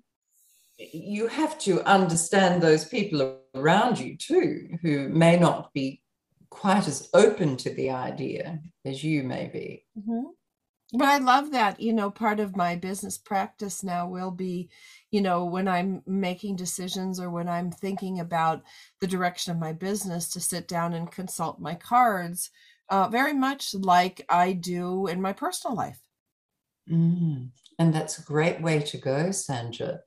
You 0.78 1.28
have 1.28 1.58
to 1.60 1.82
understand 1.82 2.62
those 2.62 2.84
people 2.84 3.38
around 3.54 3.98
you 3.98 4.16
too, 4.16 4.78
who 4.82 5.08
may 5.08 5.38
not 5.38 5.72
be 5.72 6.02
quite 6.50 6.86
as 6.86 7.08
open 7.14 7.56
to 7.56 7.70
the 7.70 7.90
idea 7.90 8.60
as 8.84 9.02
you 9.02 9.22
may 9.22 9.46
be. 9.46 9.84
Mm-hmm. 9.98 10.30
But 10.94 11.08
I 11.08 11.18
love 11.18 11.52
that, 11.52 11.80
you 11.80 11.94
know, 11.94 12.10
part 12.10 12.38
of 12.38 12.54
my 12.54 12.76
business 12.76 13.16
practice 13.16 13.82
now 13.82 14.06
will 14.06 14.30
be, 14.30 14.68
you 15.10 15.22
know, 15.22 15.46
when 15.46 15.66
I'm 15.66 16.02
making 16.06 16.56
decisions 16.56 17.18
or 17.18 17.30
when 17.30 17.48
I'm 17.48 17.70
thinking 17.70 18.20
about 18.20 18.62
the 19.00 19.06
direction 19.06 19.52
of 19.52 19.58
my 19.58 19.72
business 19.72 20.28
to 20.30 20.40
sit 20.40 20.68
down 20.68 20.92
and 20.92 21.10
consult 21.10 21.58
my 21.58 21.74
cards, 21.74 22.50
uh, 22.90 23.08
very 23.08 23.32
much 23.32 23.74
like 23.74 24.26
I 24.28 24.52
do 24.52 25.06
in 25.06 25.22
my 25.22 25.32
personal 25.32 25.74
life. 25.74 26.00
Mm, 26.90 27.48
and 27.78 27.94
that's 27.94 28.18
a 28.18 28.22
great 28.22 28.60
way 28.60 28.80
to 28.80 28.98
go, 28.98 29.30
Sandra. 29.30 30.00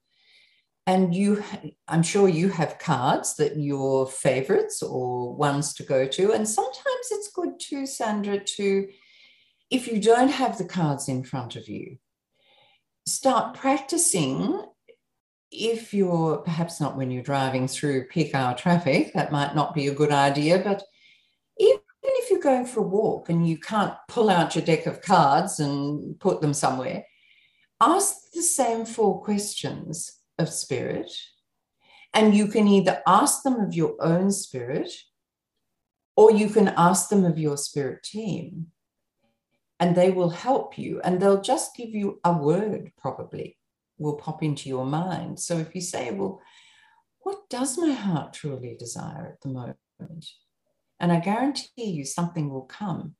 And 0.88 1.16
you, 1.16 1.44
I'm 1.88 2.04
sure 2.04 2.30
you 2.30 2.50
have 2.50 2.78
cards 2.78 3.36
that 3.38 3.58
your 3.58 4.06
favorites 4.06 4.84
or 4.84 5.36
ones 5.36 5.74
to 5.76 5.84
go 5.84 6.08
to. 6.08 6.34
And 6.34 6.48
sometimes 6.48 7.08
it's 7.12 7.32
good 7.32 7.60
too, 7.60 7.88
Sandra, 7.88 8.40
to 8.40 8.88
if 9.72 9.88
you 9.88 10.00
don't 10.00 10.30
have 10.30 10.58
the 10.58 10.66
cards 10.66 11.10
in 11.10 11.24
front 11.24 11.56
of 11.56 11.68
you, 11.68 11.98
start 13.08 13.56
practicing. 13.56 14.64
If 15.52 15.94
you're 15.94 16.38
perhaps 16.38 16.80
not 16.80 16.98
when 16.98 17.10
you're 17.10 17.24
driving 17.24 17.68
through 17.68 18.08
peak 18.08 18.36
hour 18.36 18.56
traffic, 18.56 19.14
that 19.14 19.32
might 19.32 19.56
not 19.56 19.74
be 19.74 19.88
a 19.88 19.94
good 19.94 20.12
idea, 20.12 20.60
but 20.60 20.84
even 21.58 21.80
if 22.04 22.30
you're 22.30 22.40
going 22.40 22.66
for 22.66 22.82
a 22.82 22.88
walk 22.88 23.30
and 23.30 23.48
you 23.48 23.58
can't 23.58 23.96
pull 24.08 24.30
out 24.30 24.56
your 24.56 24.66
deck 24.66 24.86
of 24.86 25.02
cards 25.02 25.60
and 25.60 26.20
put 26.20 26.42
them 26.42 26.54
somewhere, 26.54 27.06
ask 27.82 28.16
the 28.34 28.44
same 28.44 28.86
four 28.86 29.24
questions 29.24 30.20
of 30.38 30.50
spirit. 30.50 31.12
And 32.14 32.34
you 32.34 32.48
can 32.48 32.68
either 32.68 33.02
ask 33.06 33.44
them 33.44 33.60
of 33.60 33.74
your 33.74 33.96
own 34.00 34.32
spirit 34.32 34.92
or 36.16 36.32
you 36.32 36.50
can 36.50 36.70
ask 36.70 37.10
them 37.10 37.26
of 37.26 37.38
your 37.38 37.58
spirit 37.58 38.04
team 38.04 38.68
and 39.80 39.96
they 39.96 40.12
will 40.12 40.30
help 40.30 40.78
you 40.78 41.02
and 41.04 41.20
they'll 41.20 41.42
just 41.42 41.76
give 41.76 41.90
you 41.90 42.20
a 42.24 42.32
word 42.32 42.92
probably 42.98 43.58
will 43.98 44.16
pop 44.16 44.44
into 44.44 44.70
your 44.70 44.86
mind. 44.86 45.40
So 45.40 45.58
if 45.58 45.76
you 45.76 45.82
say 45.82 46.12
well 46.12 46.42
what 47.20 47.50
does 47.50 47.78
my 47.78 47.92
heart 47.92 48.34
truly 48.34 48.76
desire 48.78 49.34
at 49.34 49.42
the 49.42 49.50
moment? 49.50 49.78
And 51.00 51.12
i 51.12 51.20
guarantee 51.20 51.92
you 51.92 52.06
something 52.06 52.50
will 52.50 52.64
come. 52.64 53.16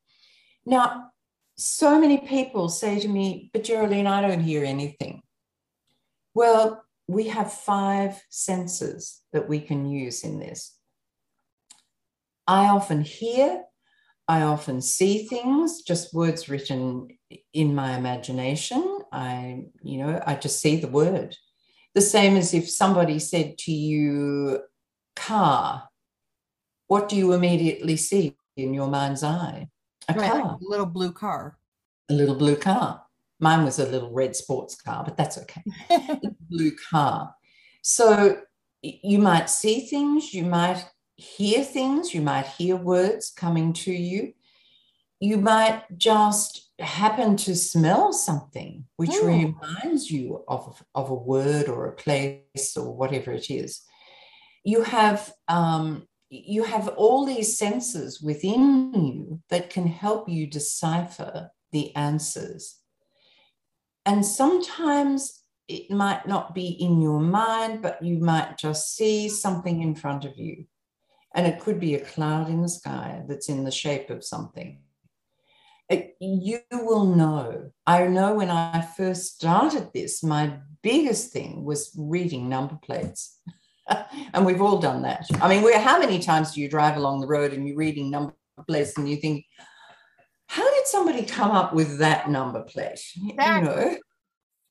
Now 0.66 1.12
so 1.58 2.00
many 2.00 2.20
people 2.20 2.70
say 2.70 3.00
to 3.00 3.08
me 3.08 3.50
but 3.54 3.64
geraldine 3.64 4.08
i 4.08 4.22
don't 4.22 4.42
hear 4.42 4.64
anything. 4.64 5.22
Well 6.34 6.85
we 7.08 7.28
have 7.28 7.52
five 7.52 8.22
senses 8.30 9.22
that 9.34 9.48
we 9.48 9.60
can 9.60 9.90
use 9.90 10.24
in 10.24 10.40
this 10.40 10.78
i 12.48 12.66
often 12.66 13.02
hear 13.02 13.64
I 14.28 14.42
often 14.42 14.82
see 14.82 15.28
things, 15.28 15.84
just 15.84 16.14
words 16.14 16.50
written 16.50 17.10
in 17.54 17.76
my 17.76 17.96
imagination. 17.96 19.00
I, 19.12 19.66
you 19.84 20.00
know, 20.00 20.22
I 20.26 20.36
just 20.36 20.60
see 20.60 20.78
the 20.78 20.88
word. 20.88 21.36
The 21.94 22.02
same 22.02 22.36
as 22.36 22.54
if 22.54 22.70
somebody 22.70 23.20
said 23.20 23.58
to 23.60 23.72
you, 23.72 24.62
car, 25.16 25.88
what 26.88 27.08
do 27.08 27.16
you 27.16 27.34
immediately 27.34 27.98
see 27.98 28.36
in 28.58 28.74
your 28.74 28.88
mind's 28.88 29.24
eye? 29.24 29.68
A 30.10 30.14
right, 30.14 30.32
car. 30.32 30.58
A 30.60 30.70
little 30.70 30.86
blue 30.86 31.12
car. 31.12 31.58
A 32.10 32.14
little 32.14 32.36
blue 32.36 32.56
car. 32.56 33.04
Mine 33.40 33.64
was 33.64 33.80
a 33.80 33.88
little 33.88 34.12
red 34.12 34.36
sports 34.36 34.76
car, 34.76 35.04
but 35.04 35.18
that's 35.18 35.38
okay. 35.38 35.64
blue 36.50 36.72
car. 36.92 37.36
So 37.82 38.42
you 38.82 39.20
might 39.20 39.50
see 39.50 39.82
things, 39.82 40.34
you 40.34 40.44
might 40.44 40.86
hear 41.16 41.64
things, 41.64 42.14
you 42.14 42.22
might 42.22 42.48
hear 42.48 42.76
words 42.76 43.32
coming 43.32 43.74
to 43.74 43.92
you. 43.92 44.34
You 45.20 45.38
might 45.38 45.84
just 45.98 46.70
happen 46.80 47.38
to 47.38 47.56
smell 47.56 48.12
something 48.12 48.86
which 48.98 49.12
oh. 49.14 49.28
reminds 49.28 50.12
you 50.12 50.44
of, 50.48 50.84
of 50.94 51.10
a 51.10 51.16
word 51.16 51.70
or 51.70 51.88
a 51.88 51.96
place 51.96 52.76
or 52.76 52.94
whatever 52.94 53.32
it 53.32 53.50
is. 53.50 53.82
You 54.64 54.82
have 54.82 55.32
um, 55.48 56.08
you 56.30 56.64
have 56.64 56.88
all 56.90 57.26
these 57.26 57.58
senses 57.58 58.22
within 58.22 58.94
you 58.94 59.42
that 59.50 59.70
can 59.70 59.88
help 59.88 60.28
you 60.28 60.48
decipher 60.48 61.52
the 61.72 61.96
answers. 61.96 62.80
And 64.06 64.26
sometimes 64.26 65.45
it 65.68 65.90
might 65.90 66.28
not 66.28 66.54
be 66.54 66.68
in 66.68 67.02
your 67.02 67.20
mind, 67.20 67.82
but 67.82 68.04
you 68.04 68.20
might 68.20 68.58
just 68.58 68.96
see 68.96 69.30
something 69.30 69.82
in 69.82 69.96
front 69.96 70.26
of 70.26 70.38
you. 70.38 70.66
And 71.34 71.48
it 71.48 71.60
could 71.60 71.80
be 71.80 71.96
a 71.96 72.06
cloud 72.06 72.50
in 72.50 72.62
the 72.62 72.70
sky 72.70 73.24
that's 73.28 73.50
in 73.50 73.64
the 73.64 73.72
shape 73.72 74.10
of 74.10 74.24
something. 74.24 74.82
It, 75.90 76.16
you 76.20 76.60
will 76.72 77.06
know. 77.06 77.72
I 77.86 78.08
know 78.08 78.36
when 78.36 78.50
I 78.50 78.82
first 78.82 79.36
started 79.36 79.90
this, 79.94 80.24
my 80.24 80.58
biggest 80.82 81.32
thing 81.32 81.64
was 81.64 81.92
reading 81.98 82.48
number 82.48 82.78
plates. 82.82 83.40
and 84.34 84.46
we've 84.46 84.62
all 84.62 84.80
done 84.80 85.02
that. 85.04 85.28
I 85.42 85.48
mean, 85.48 85.62
where 85.62 85.80
how 85.80 86.00
many 86.00 86.20
times 86.20 86.54
do 86.54 86.62
you 86.62 86.70
drive 86.70 86.98
along 86.98 87.22
the 87.22 87.28
road 87.28 87.54
and 87.54 87.68
you're 87.68 87.78
reading 87.78 88.10
number 88.10 88.34
plates 88.68 88.98
and 88.98 89.10
you 89.10 89.18
think, 89.18 89.46
how 90.48 90.64
did 90.64 90.88
somebody 90.88 91.24
come 91.24 91.52
up 91.52 91.74
with 91.74 92.00
that 92.00 92.30
number 92.30 92.64
plate? 92.64 93.00
Exactly. 93.28 93.34
You 93.36 93.62
know, 93.62 93.98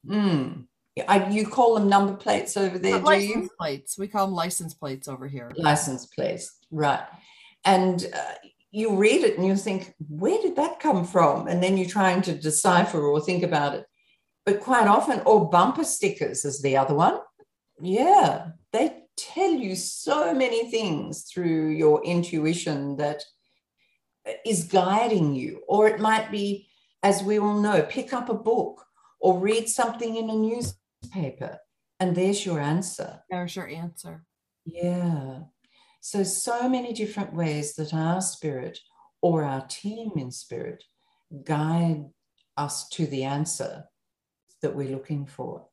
mm. 0.09 0.67
I, 1.09 1.29
you 1.29 1.47
call 1.47 1.75
them 1.75 1.89
number 1.89 2.15
plates 2.15 2.57
over 2.57 2.79
there, 2.79 2.99
do 2.99 3.05
license 3.05 3.35
you? 3.35 3.51
plates. 3.59 3.99
We 3.99 4.07
call 4.07 4.27
them 4.27 4.35
license 4.35 4.75
plates 4.75 5.09
over 5.09 5.27
here. 5.27 5.51
License 5.57 6.07
plates, 6.07 6.57
right. 6.71 7.03
And 7.65 8.07
uh, 8.15 8.35
you 8.71 8.97
read 8.97 9.23
it 9.23 9.37
and 9.37 9.47
you 9.47 9.57
think, 9.57 9.95
where 10.09 10.41
did 10.41 10.57
that 10.57 10.79
come 10.79 11.05
from? 11.05 11.49
And 11.49 11.63
then 11.63 11.77
you're 11.77 11.89
trying 11.89 12.23
to 12.23 12.35
decipher 12.35 13.01
or 13.01 13.21
think 13.21 13.43
about 13.43 13.75
it. 13.75 13.87
But 14.47 14.61
quite 14.61 14.87
often, 14.87 15.21
or 15.27 15.49
bumper 15.49 15.85
stickers 15.85 16.45
is 16.45 16.61
the 16.61 16.77
other 16.77 16.95
one. 16.95 17.19
Yeah, 17.81 18.49
they 18.73 19.05
tell 19.17 19.51
you 19.51 19.75
so 19.75 20.35
many 20.35 20.71
things 20.71 21.23
through 21.23 21.71
your 21.71 22.05
intuition 22.05 22.97
that 22.97 23.23
is 24.45 24.65
guiding 24.65 25.35
you. 25.35 25.63
Or 25.67 25.89
it 25.89 25.99
might 25.99 26.31
be, 26.31 26.69
as 27.03 27.23
we 27.23 27.39
all 27.39 27.61
know, 27.61 27.83
pick 27.83 28.13
up 28.13 28.29
a 28.29 28.35
book 28.35 28.85
or 29.19 29.39
read 29.39 29.69
something 29.69 30.17
in 30.17 30.31
a 30.31 30.35
news 30.35 30.75
paper 31.05 31.59
and 32.01 32.14
there's 32.17 32.45
your 32.45 32.61
answer. 32.61 33.21
There's 33.31 33.57
your 33.57 33.69
answer. 33.69 34.25
Yeah. 34.64 35.40
So 36.01 36.23
so 36.23 36.69
many 36.69 36.93
different 36.93 37.35
ways 37.35 37.75
that 37.75 37.95
our 37.95 38.21
spirit 38.21 38.79
or 39.23 39.45
our 39.45 39.67
team 39.67 40.12
in 40.17 40.31
spirit 40.31 40.85
guide 41.45 42.05
us 42.57 42.88
to 42.90 43.07
the 43.07 43.25
answer 43.25 43.85
that 44.62 44.75
we're 44.75 44.90
looking 44.90 45.27
for. 45.27 45.67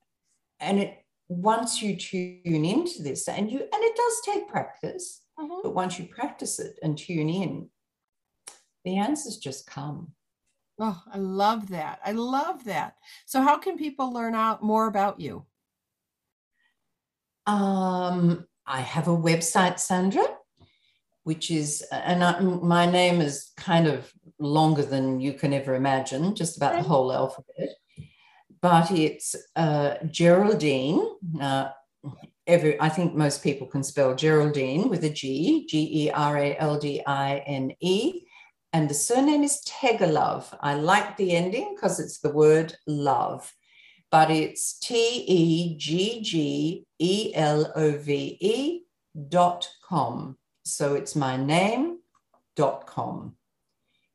And 0.60 0.80
it 0.80 1.02
once 1.32 1.82
you 1.82 1.96
tune 1.96 2.66
into 2.66 3.02
this 3.02 3.30
and 3.30 3.50
you 3.50 3.60
and 3.60 3.70
it 3.72 3.96
does 3.96 4.22
take 4.26 4.50
practice 4.50 5.22
mm-hmm. 5.40 5.62
but 5.64 5.74
once 5.74 5.98
you 5.98 6.06
practice 6.06 6.60
it 6.60 6.78
and 6.84 6.98
tune 6.98 7.30
in 7.30 7.70
the 8.84 8.98
answers 8.98 9.38
just 9.38 9.66
come 9.66 10.12
Oh, 10.80 11.02
I 11.14 11.18
love 11.18 11.70
that. 11.70 12.00
I 12.06 12.12
love 12.14 12.66
that. 12.66 12.96
So, 13.26 13.42
how 13.42 13.58
can 13.58 13.78
people 13.78 14.12
learn 14.12 14.36
out 14.36 14.64
more 14.64 14.88
about 14.88 15.20
you? 15.20 15.46
Um, 17.46 18.46
I 18.66 18.82
have 18.82 19.08
a 19.08 19.18
website, 19.18 19.80
Sandra, 19.80 20.24
which 21.24 21.52
is, 21.52 21.84
and 21.92 22.24
I, 22.24 22.40
my 22.40 22.86
name 22.86 23.22
is 23.22 23.52
kind 23.58 23.88
of 23.88 24.12
longer 24.40 24.84
than 24.84 25.20
you 25.20 25.34
can 25.34 25.54
ever 25.54 25.76
imagine, 25.76 26.36
just 26.36 26.58
about 26.58 26.76
the 26.76 26.84
whole 26.84 27.12
alphabet. 27.12 27.76
But 28.62 28.92
it's 28.92 29.36
uh, 29.56 29.96
Geraldine. 30.10 31.02
Uh, 31.40 31.70
every, 32.48 32.80
I 32.80 32.90
think 32.90 33.16
most 33.16 33.44
people 33.44 33.68
can 33.68 33.84
spell 33.84 34.16
Geraldine 34.16 34.90
with 34.90 35.04
a 35.04 35.10
G, 35.10 35.66
G 35.68 36.06
E 36.06 36.12
R 36.12 36.38
A 36.38 36.58
L 36.58 36.80
D 36.80 37.02
I 37.06 37.38
N 37.46 37.72
E. 37.80 38.22
And 38.74 38.90
the 38.90 38.94
surname 38.94 39.44
is 39.44 39.62
Teggelove. 39.68 40.58
I 40.62 40.76
like 40.76 41.18
the 41.18 41.36
ending 41.36 41.76
because 41.76 42.00
it's 42.00 42.20
the 42.20 42.32
word 42.32 42.74
love, 42.88 43.54
but 44.10 44.32
it's 44.32 44.80
T 44.80 45.26
E 45.28 45.78
G 45.78 46.22
G 46.22 46.86
E 47.00 47.32
L 47.36 47.72
O 47.76 47.92
V 47.98 48.38
E 48.40 48.82
dot 49.28 49.70
com. 49.88 50.38
So 50.64 50.96
it's 50.96 51.16
my 51.16 51.36
name 51.36 52.00
dot 52.56 52.88
com. 52.88 53.36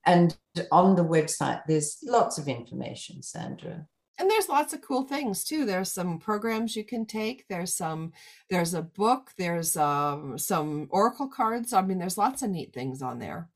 And 0.07 0.37
on 0.73 0.97
the 0.97 1.05
website, 1.05 1.63
there's 1.67 1.99
lots 2.03 2.39
of 2.39 2.49
information, 2.49 3.23
Sandra 3.23 3.87
and 4.19 4.31
there's 4.31 4.49
lots 4.49 4.73
of 4.73 4.81
cool 4.81 5.05
things 5.05 5.45
too 5.45 5.65
there's 5.65 5.91
some 5.91 6.19
programs 6.19 6.77
you 6.77 6.85
can 6.85 7.05
take 7.05 7.47
there's 7.49 7.75
some 7.75 8.13
there's 8.51 8.75
a 8.75 8.83
book 8.83 9.31
there's 9.37 9.77
um, 9.77 10.39
some 10.39 10.87
oracle 10.91 11.29
cards 11.29 11.73
i 11.73 11.83
mean 11.83 11.99
there's 11.99 12.19
lots 12.19 12.43
of 12.43 12.51
neat 12.51 12.73
things 12.73 13.03
on 13.03 13.19
there 13.19 13.49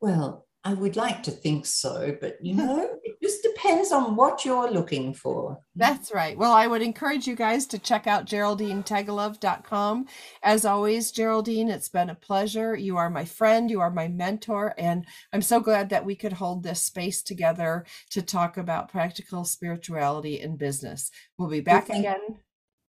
well 0.00 0.46
I 0.64 0.74
would 0.74 0.96
like 0.96 1.22
to 1.22 1.30
think 1.30 1.64
so, 1.64 2.14
but 2.20 2.36
you 2.42 2.54
know, 2.56 2.98
it 3.02 3.16
just 3.22 3.42
depends 3.42 3.90
on 3.90 4.16
what 4.16 4.44
you're 4.44 4.70
looking 4.70 5.14
for. 5.14 5.58
That's 5.76 6.12
right. 6.12 6.36
Well, 6.36 6.52
I 6.52 6.66
would 6.66 6.82
encourage 6.82 7.26
you 7.26 7.36
guys 7.36 7.66
to 7.68 7.78
check 7.78 8.06
out 8.06 8.26
GeraldineTeggelove.com. 8.26 10.06
As 10.42 10.64
always, 10.64 11.10
Geraldine, 11.10 11.70
it's 11.70 11.88
been 11.88 12.10
a 12.10 12.14
pleasure. 12.14 12.76
You 12.76 12.98
are 12.98 13.08
my 13.08 13.24
friend, 13.24 13.70
you 13.70 13.80
are 13.80 13.90
my 13.90 14.08
mentor, 14.08 14.74
and 14.76 15.06
I'm 15.32 15.42
so 15.42 15.60
glad 15.60 15.88
that 15.90 16.04
we 16.04 16.14
could 16.14 16.34
hold 16.34 16.62
this 16.62 16.82
space 16.82 17.22
together 17.22 17.86
to 18.10 18.20
talk 18.20 18.58
about 18.58 18.90
practical 18.90 19.44
spirituality 19.44 20.40
in 20.40 20.56
business. 20.56 21.10
We'll 21.38 21.48
be 21.48 21.60
back 21.60 21.88
well, 21.88 22.00
again 22.00 22.40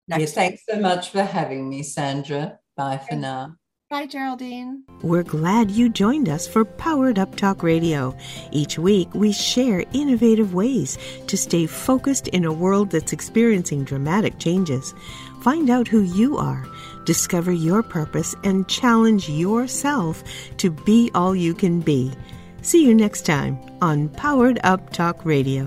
next. 0.07 0.21
Yeah, 0.21 0.27
thanks 0.27 0.63
so 0.67 0.79
much 0.79 1.09
for 1.09 1.23
having 1.23 1.69
me, 1.69 1.83
Sandra. 1.83 2.57
Bye 2.75 2.97
for 2.97 3.15
now. 3.15 3.58
Bye, 3.89 4.05
Geraldine. 4.05 4.83
We're 5.01 5.23
glad 5.23 5.71
you 5.71 5.89
joined 5.89 6.29
us 6.29 6.47
for 6.47 6.63
Powered 6.63 7.17
Up 7.17 7.35
Talk 7.35 7.63
Radio. 7.63 8.15
Each 8.51 8.77
week, 8.77 9.11
we 9.15 9.31
share 9.31 9.83
innovative 9.93 10.53
ways 10.53 10.99
to 11.25 11.35
stay 11.35 11.65
focused 11.65 12.27
in 12.27 12.45
a 12.45 12.53
world 12.53 12.91
that's 12.91 13.13
experiencing 13.13 13.85
dramatic 13.85 14.37
changes. 14.37 14.93
Find 15.41 15.71
out 15.71 15.87
who 15.87 16.01
you 16.01 16.37
are, 16.37 16.67
discover 17.05 17.51
your 17.51 17.81
purpose, 17.81 18.35
and 18.43 18.67
challenge 18.67 19.27
yourself 19.27 20.23
to 20.57 20.69
be 20.69 21.09
all 21.15 21.35
you 21.35 21.55
can 21.55 21.79
be. 21.79 22.13
See 22.61 22.85
you 22.85 22.93
next 22.93 23.25
time 23.25 23.57
on 23.81 24.09
Powered 24.09 24.59
Up 24.63 24.91
Talk 24.91 25.25
Radio. 25.25 25.65